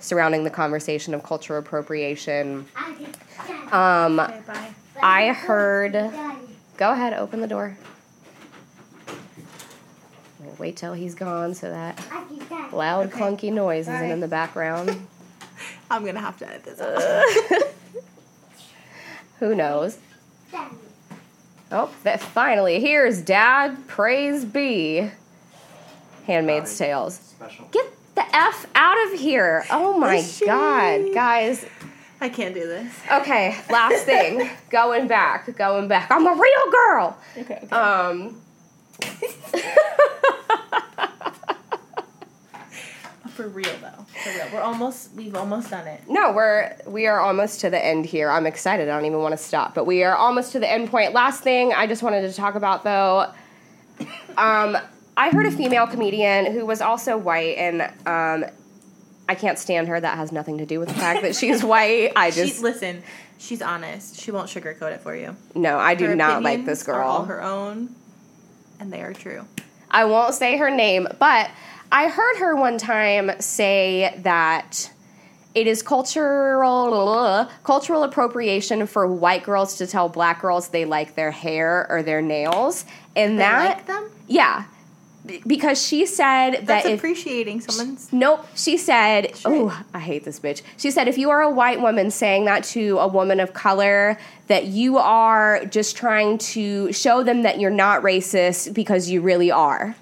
surrounding 0.00 0.44
the 0.44 0.50
conversation 0.50 1.14
of 1.14 1.22
cultural 1.22 1.58
appropriation. 1.58 2.66
I. 2.76 4.04
Um, 4.06 4.20
Okay, 4.20 4.40
bye. 4.46 4.68
I 5.02 5.28
heard. 5.32 5.92
Go 6.76 6.90
ahead, 6.92 7.12
open 7.14 7.40
the 7.40 7.46
door. 7.46 7.76
We'll 10.40 10.54
Wait 10.58 10.76
till 10.76 10.92
he's 10.92 11.14
gone 11.14 11.54
so 11.54 11.70
that 11.70 11.98
I 12.12 12.24
get 12.24 12.48
daddy. 12.48 12.76
loud, 12.76 13.06
Okay. 13.06 13.20
clunky 13.20 13.52
noise 13.52 13.82
isn't 13.88 13.94
Bye. 14.00 14.12
in 14.12 14.20
the 14.20 14.28
background. 14.28 15.06
I'm 15.90 16.04
gonna 16.04 16.20
have 16.20 16.36
to 16.38 16.48
edit 16.48 16.64
this 16.64 16.80
out. 16.80 17.68
Who 19.38 19.54
knows? 19.54 19.98
Oh, 21.72 21.90
that 22.04 22.20
finally 22.20 22.80
here's 22.80 23.20
Dad. 23.20 23.86
Praise 23.88 24.44
be. 24.44 25.10
Handmaid's 26.26 26.76
Tales. 26.76 27.14
Special. 27.16 27.66
Get 27.70 27.90
the 27.90 27.95
f 28.36 28.66
out 28.74 29.06
of 29.06 29.18
here! 29.18 29.64
Oh 29.70 29.96
my 29.98 30.22
god, 30.44 31.14
guys. 31.14 31.64
I 32.20 32.28
can't 32.28 32.54
do 32.54 32.66
this. 32.66 32.92
Okay, 33.10 33.56
last 33.70 34.04
thing. 34.04 34.48
going 34.70 35.08
back, 35.08 35.54
going 35.56 35.88
back. 35.88 36.10
I'm 36.10 36.26
a 36.26 36.32
real 36.32 36.70
girl. 36.70 37.18
Okay. 37.38 37.66
Um. 37.70 38.40
For 43.30 43.48
real 43.48 43.70
though. 43.82 44.04
For 44.22 44.30
real. 44.30 44.46
We're 44.52 44.62
almost. 44.62 45.12
We've 45.14 45.34
almost 45.34 45.70
done 45.70 45.86
it. 45.86 46.00
No, 46.08 46.32
we're 46.32 46.74
we 46.86 47.06
are 47.06 47.20
almost 47.20 47.60
to 47.60 47.70
the 47.70 47.82
end 47.82 48.06
here. 48.06 48.30
I'm 48.30 48.46
excited. 48.46 48.88
I 48.88 48.96
don't 48.96 49.04
even 49.04 49.20
want 49.20 49.32
to 49.32 49.42
stop, 49.42 49.74
but 49.74 49.84
we 49.84 50.04
are 50.04 50.16
almost 50.16 50.52
to 50.52 50.58
the 50.58 50.70
end 50.70 50.90
point. 50.90 51.12
Last 51.12 51.42
thing 51.42 51.72
I 51.74 51.86
just 51.86 52.02
wanted 52.02 52.22
to 52.22 52.32
talk 52.34 52.54
about 52.54 52.84
though. 52.84 53.30
Um, 54.38 54.78
I 55.16 55.30
heard 55.30 55.46
a 55.46 55.50
female 55.50 55.86
comedian 55.86 56.52
who 56.52 56.66
was 56.66 56.80
also 56.80 57.16
white, 57.16 57.56
and 57.56 57.82
um, 58.06 58.50
I 59.28 59.34
can't 59.34 59.58
stand 59.58 59.88
her. 59.88 59.98
That 60.00 60.16
has 60.18 60.30
nothing 60.32 60.58
to 60.58 60.66
do 60.66 60.78
with 60.78 60.88
the 60.88 60.94
fact 60.94 61.22
that 61.22 61.34
she's 61.34 61.64
white. 61.72 62.12
I 62.16 62.30
She, 62.30 62.46
just 62.48 62.62
listen. 62.62 63.02
She's 63.38 63.62
honest. 63.62 64.20
She 64.20 64.30
won't 64.30 64.48
sugarcoat 64.48 64.92
it 64.92 65.00
for 65.00 65.14
you. 65.14 65.36
no, 65.54 65.78
I 65.78 65.94
do 65.94 66.06
Her 66.06 66.14
not 66.16 66.42
like 66.42 66.64
this 66.64 66.82
opinions 66.82 66.88
are 66.88 67.02
all 67.02 67.18
girl. 67.24 67.26
her 67.26 67.42
own, 67.42 67.94
and 68.80 68.92
they 68.92 69.02
are 69.02 69.12
true. 69.12 69.46
I 69.90 70.04
won't 70.04 70.34
say 70.34 70.56
her 70.58 70.70
name, 70.70 71.06
but 71.18 71.50
I 71.92 72.08
heard 72.08 72.36
her 72.38 72.56
one 72.56 72.76
time 72.78 73.30
say 73.40 74.18
that 74.22 74.90
it 75.54 75.66
is 75.66 75.82
cultural 75.82 77.48
cultural 77.62 78.02
appropriation 78.02 78.86
for 78.86 79.06
white 79.06 79.44
girls 79.44 79.76
to 79.78 79.86
tell 79.86 80.08
black 80.08 80.42
girls 80.42 80.68
they 80.68 80.84
like 80.84 81.14
their 81.14 81.30
hair 81.30 81.86
or 81.88 82.02
their 82.02 82.20
nails, 82.22 82.84
and 83.14 83.34
They 83.38 83.42
that 83.42 83.76
like 83.78 83.86
them. 83.86 84.10
yeah, 84.26 84.64
because 85.46 85.84
she 85.84 86.06
said 86.06 86.52
that 86.52 86.66
That's 86.66 86.86
if 86.86 86.98
appreciating 86.98 87.60
someone's. 87.60 88.12
Nope. 88.12 88.46
She 88.54 88.76
said, 88.76 89.36
Shit. 89.36 89.46
"Oh, 89.46 89.82
I 89.92 89.98
hate 89.98 90.24
this 90.24 90.40
bitch." 90.40 90.62
She 90.76 90.90
said, 90.90 91.08
"If 91.08 91.18
you 91.18 91.30
are 91.30 91.42
a 91.42 91.50
white 91.50 91.80
woman 91.80 92.10
saying 92.10 92.44
that 92.46 92.64
to 92.64 92.98
a 92.98 93.08
woman 93.08 93.40
of 93.40 93.52
color, 93.52 94.18
that 94.48 94.66
you 94.66 94.98
are 94.98 95.64
just 95.66 95.96
trying 95.96 96.38
to 96.38 96.92
show 96.92 97.22
them 97.22 97.42
that 97.42 97.60
you're 97.60 97.70
not 97.70 98.02
racist 98.02 98.74
because 98.74 99.10
you 99.10 99.20
really 99.20 99.50
are." 99.50 99.96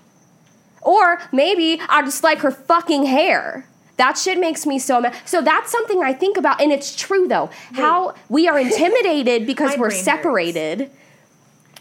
Or 0.83 1.21
maybe 1.33 1.81
I 1.89 2.03
just 2.03 2.23
like 2.23 2.39
her 2.41 2.51
fucking 2.51 3.07
hair. 3.07 3.67
That 3.97 4.19
shit 4.19 4.39
makes 4.39 4.67
me 4.67 4.79
so 4.79 5.01
mad. 5.01 5.15
So 5.25 5.41
that's 5.41 5.71
something 5.71 6.03
I 6.03 6.13
think 6.13 6.37
about, 6.37 6.61
and 6.61 6.73
it's 6.73 6.95
true 6.97 7.29
though. 7.29 7.51
How 7.73 8.15
we 8.29 8.49
are 8.49 8.59
intimidated 8.59 9.47
because 9.53 9.79
we're 9.79 9.91
separated. 9.91 10.81
hurts. 10.81 10.95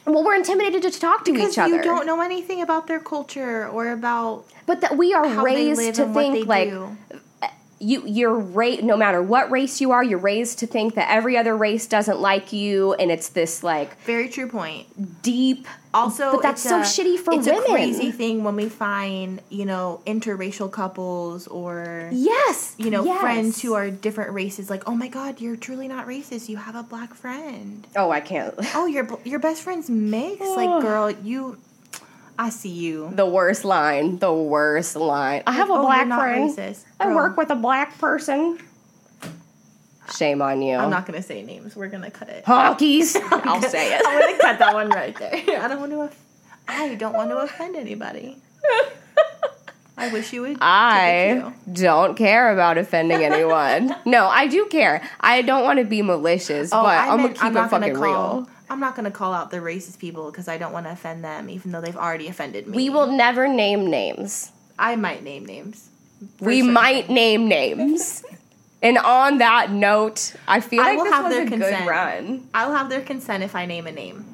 Well, 0.05 0.23
we're 0.23 0.35
intimidated 0.35 0.81
to 0.83 0.99
talk 0.99 1.23
to 1.25 1.31
Because 1.31 1.53
each 1.53 1.57
other. 1.57 1.71
Because 1.77 1.85
you 1.85 1.91
don't 1.91 2.05
know 2.05 2.21
anything 2.21 2.61
about 2.61 2.87
their 2.87 2.99
culture 2.99 3.67
or 3.69 3.91
about 3.91 4.45
but 4.65 4.81
that 4.81 4.97
we 4.97 5.13
are 5.13 5.43
raised 5.43 5.95
to 5.95 6.13
think 6.13 6.47
like 6.47 6.69
do. 6.69 6.97
you 7.79 8.03
you're 8.05 8.37
ra- 8.39 8.77
no 8.81 8.95
matter 8.95 9.21
what 9.21 9.51
race 9.51 9.81
you 9.81 9.91
are 9.91 10.03
you're 10.03 10.17
raised 10.19 10.59
to 10.59 10.67
think 10.67 10.95
that 10.95 11.09
every 11.11 11.37
other 11.37 11.55
race 11.55 11.85
doesn't 11.85 12.19
like 12.19 12.53
you 12.53 12.93
and 12.93 13.11
it's 13.11 13.29
this 13.29 13.61
like 13.63 13.99
Very 14.03 14.29
true 14.29 14.47
point. 14.47 15.21
deep 15.21 15.67
Also, 15.93 16.31
but 16.33 16.41
that's 16.41 16.65
it's 16.65 16.69
so 16.69 16.79
a- 16.79 16.81
shitty 17.05 17.17
for 17.19 17.33
it's 17.33 17.45
women 17.45 17.63
a 17.63 17.65
crazy 17.67 18.11
thing 18.11 18.43
when 18.43 18.55
we 18.55 18.67
find 18.69 19.41
you 19.49 19.65
know 19.65 20.01
interracial 20.07 20.71
couples 20.71 21.47
or 21.47 22.09
yes 22.11 22.73
you 22.79 22.89
know 22.89 23.03
yes. 23.05 23.21
friends 23.21 23.61
who 23.61 23.73
are 23.75 23.89
different 23.91 24.33
races. 24.33 24.69
Like, 24.69 24.87
oh 24.87 24.95
my 24.95 25.07
god, 25.07 25.39
you're 25.39 25.55
truly 25.55 25.87
not 25.87 26.07
racist. 26.07 26.49
You 26.49 26.57
have 26.57 26.75
a 26.75 26.83
black 26.83 27.13
friend. 27.13 27.85
oh 27.95 28.09
i 28.11 28.19
can't 28.21 28.55
Oh, 28.75 28.85
your 28.87 29.07
your 29.23 29.39
best 29.39 29.61
friend's 29.61 29.89
mixed. 29.89 30.41
Like, 30.55 30.81
girl, 30.81 31.11
you. 31.11 31.57
I 32.39 32.49
see 32.49 32.69
you. 32.69 33.11
the 33.13 33.27
worst 33.27 33.63
line 33.63 34.17
the 34.17 34.33
worst 34.33 34.95
line 34.95 35.43
i 35.45 35.51
have 35.51 35.69
a 35.69 35.73
Oh, 35.73 35.83
black 35.83 35.97
you're 35.99 36.05
not 36.07 36.19
friend 36.21 36.49
racist. 36.57 36.83
i 36.99 37.13
work 37.13 37.37
with 37.37 37.51
a 37.51 37.55
black 37.55 37.99
person 37.99 38.57
shame 40.11 40.41
on 40.41 40.61
you 40.61 40.75
I'm 40.75 40.89
not 40.89 41.05
gonna 41.05 41.21
say 41.21 41.43
names. 41.43 41.75
We're 41.75 41.87
gonna 41.89 42.11
cut 42.11 42.29
it. 42.29 42.45
honkies 42.45 43.15
i'll 43.45 43.61
say 43.61 43.93
it 43.95 44.01
I'm 44.05 44.19
gonna 44.21 44.37
cut 44.39 44.59
that 44.59 44.73
one 44.73 44.89
right 44.89 45.15
there. 45.17 45.33
I 45.61 45.67
don't 45.67 45.79
want 45.79 45.91
to. 45.91 46.01
Off- 46.01 46.19
I 46.67 46.95
don't 46.95 47.13
want 47.13 47.29
to 47.29 47.37
offend 47.37 47.75
anybody. 47.75 48.37
I 49.95 50.11
wish 50.11 50.33
you 50.33 50.41
would. 50.41 50.57
I 50.59 51.53
don't 51.71 52.15
care 52.17 52.51
about 52.51 52.77
offending 52.77 53.23
anyone. 53.23 53.95
no, 54.05 54.25
I 54.25 54.47
do 54.47 54.65
care. 54.65 55.07
I 55.19 55.41
don't 55.43 55.63
want 55.63 55.79
to 55.79 55.85
be 55.85 56.01
malicious, 56.01 56.71
Oh, 56.73 56.81
but 56.81 56.97
I 56.97 57.09
I'm 57.09 57.17
gonna 57.17 57.33
keep 57.33 57.43
I'm 57.43 57.57
it 57.57 57.69
fucking 57.69 57.95
call. 57.95 58.37
real. 58.39 58.49
I'm 58.69 58.79
not 58.79 58.95
gonna 58.95 59.11
call 59.11 59.33
out 59.33 59.51
the 59.51 59.57
racist 59.57 59.99
people 59.99 60.31
because 60.31 60.47
I 60.47 60.57
don't 60.57 60.73
want 60.73 60.87
to 60.87 60.91
offend 60.93 61.23
them, 61.23 61.47
even 61.49 61.71
though 61.71 61.81
they've 61.81 61.95
already 61.95 62.27
offended 62.27 62.67
me. 62.67 62.75
We 62.75 62.89
will 62.89 63.11
never 63.11 63.47
name 63.47 63.89
names. 63.89 64.51
I 64.79 64.95
might 64.95 65.21
name 65.23 65.45
names. 65.45 65.89
We 66.39 66.61
certain 66.61 66.73
might 66.73 67.09
name 67.09 67.47
names. 67.47 68.23
And 68.83 68.97
on 68.99 69.39
that 69.39 69.71
note, 69.71 70.35
I 70.47 70.59
feel 70.59 70.81
I 70.81 70.89
like 70.89 70.97
will 70.97 71.03
this 71.05 71.13
have 71.13 71.25
was 71.25 71.33
their 71.33 71.43
a 71.45 71.47
consent. 71.49 71.77
good 71.83 71.89
run. 71.89 72.47
I'll 72.53 72.73
have 72.75 72.89
their 72.89 73.01
consent 73.01 73.41
if 73.43 73.55
I 73.55 73.65
name 73.65 73.87
a 73.87 73.91
name. 73.91 74.25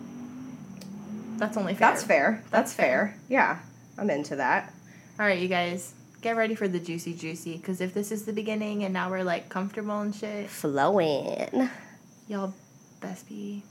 That's 1.38 1.56
only 1.56 1.74
fair. 1.74 1.80
That's 1.90 2.04
fair. 2.04 2.32
That's, 2.50 2.52
That's 2.52 2.74
fair. 2.74 3.16
Yeah, 3.30 3.60
I'm 3.98 4.10
into 4.10 4.36
that. 4.36 4.74
All 5.20 5.26
right, 5.26 5.40
you 5.40 5.48
guys, 5.48 5.94
get 6.22 6.36
ready 6.36 6.56
for 6.56 6.68
the 6.68 6.80
juicy 6.80 7.14
juicy. 7.14 7.56
Because 7.58 7.80
if 7.80 7.94
this 7.94 8.12
is 8.12 8.26
the 8.26 8.34
beginning 8.34 8.84
and 8.84 8.94
now 8.94 9.10
we're 9.10 9.24
like 9.24 9.48
comfortable 9.48 10.00
and 10.02 10.14
shit, 10.14 10.50
Flowing. 10.50 11.70
y'all 12.28 12.54
best 13.00 13.30
be. 13.30 13.64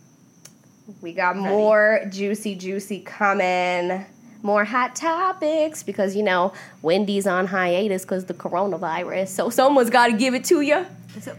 We 1.03 1.12
got 1.12 1.37
Ready. 1.37 1.49
more 1.49 2.01
juicy, 2.11 2.55
juicy 2.55 3.01
coming. 3.01 4.07
More 4.43 4.64
hot 4.64 4.95
topics 4.95 5.82
because 5.82 6.14
you 6.14 6.22
know 6.22 6.53
Wendy's 6.82 7.26
on 7.26 7.47
hiatus 7.47 8.03
because 8.03 8.26
the 8.26 8.34
coronavirus. 8.34 9.28
So 9.28 9.51
someone's 9.51 9.91
got 9.91 10.07
to 10.09 10.12
give 10.16 10.34
it 10.34 10.45
to 10.45 10.61
you. 10.61 10.86
So, 11.20 11.36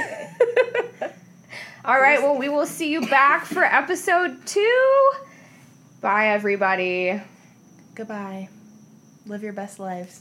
All 1.84 1.98
right. 1.98 2.20
Well, 2.22 2.36
we 2.36 2.48
will 2.48 2.66
see 2.66 2.90
you 2.92 3.06
back 3.08 3.46
for 3.46 3.64
episode 3.64 4.46
two. 4.46 5.10
Bye, 6.00 6.28
everybody. 6.28 7.20
goodbye. 7.94 8.48
Live 9.26 9.42
your 9.42 9.52
best 9.52 9.78
lives. 9.78 10.20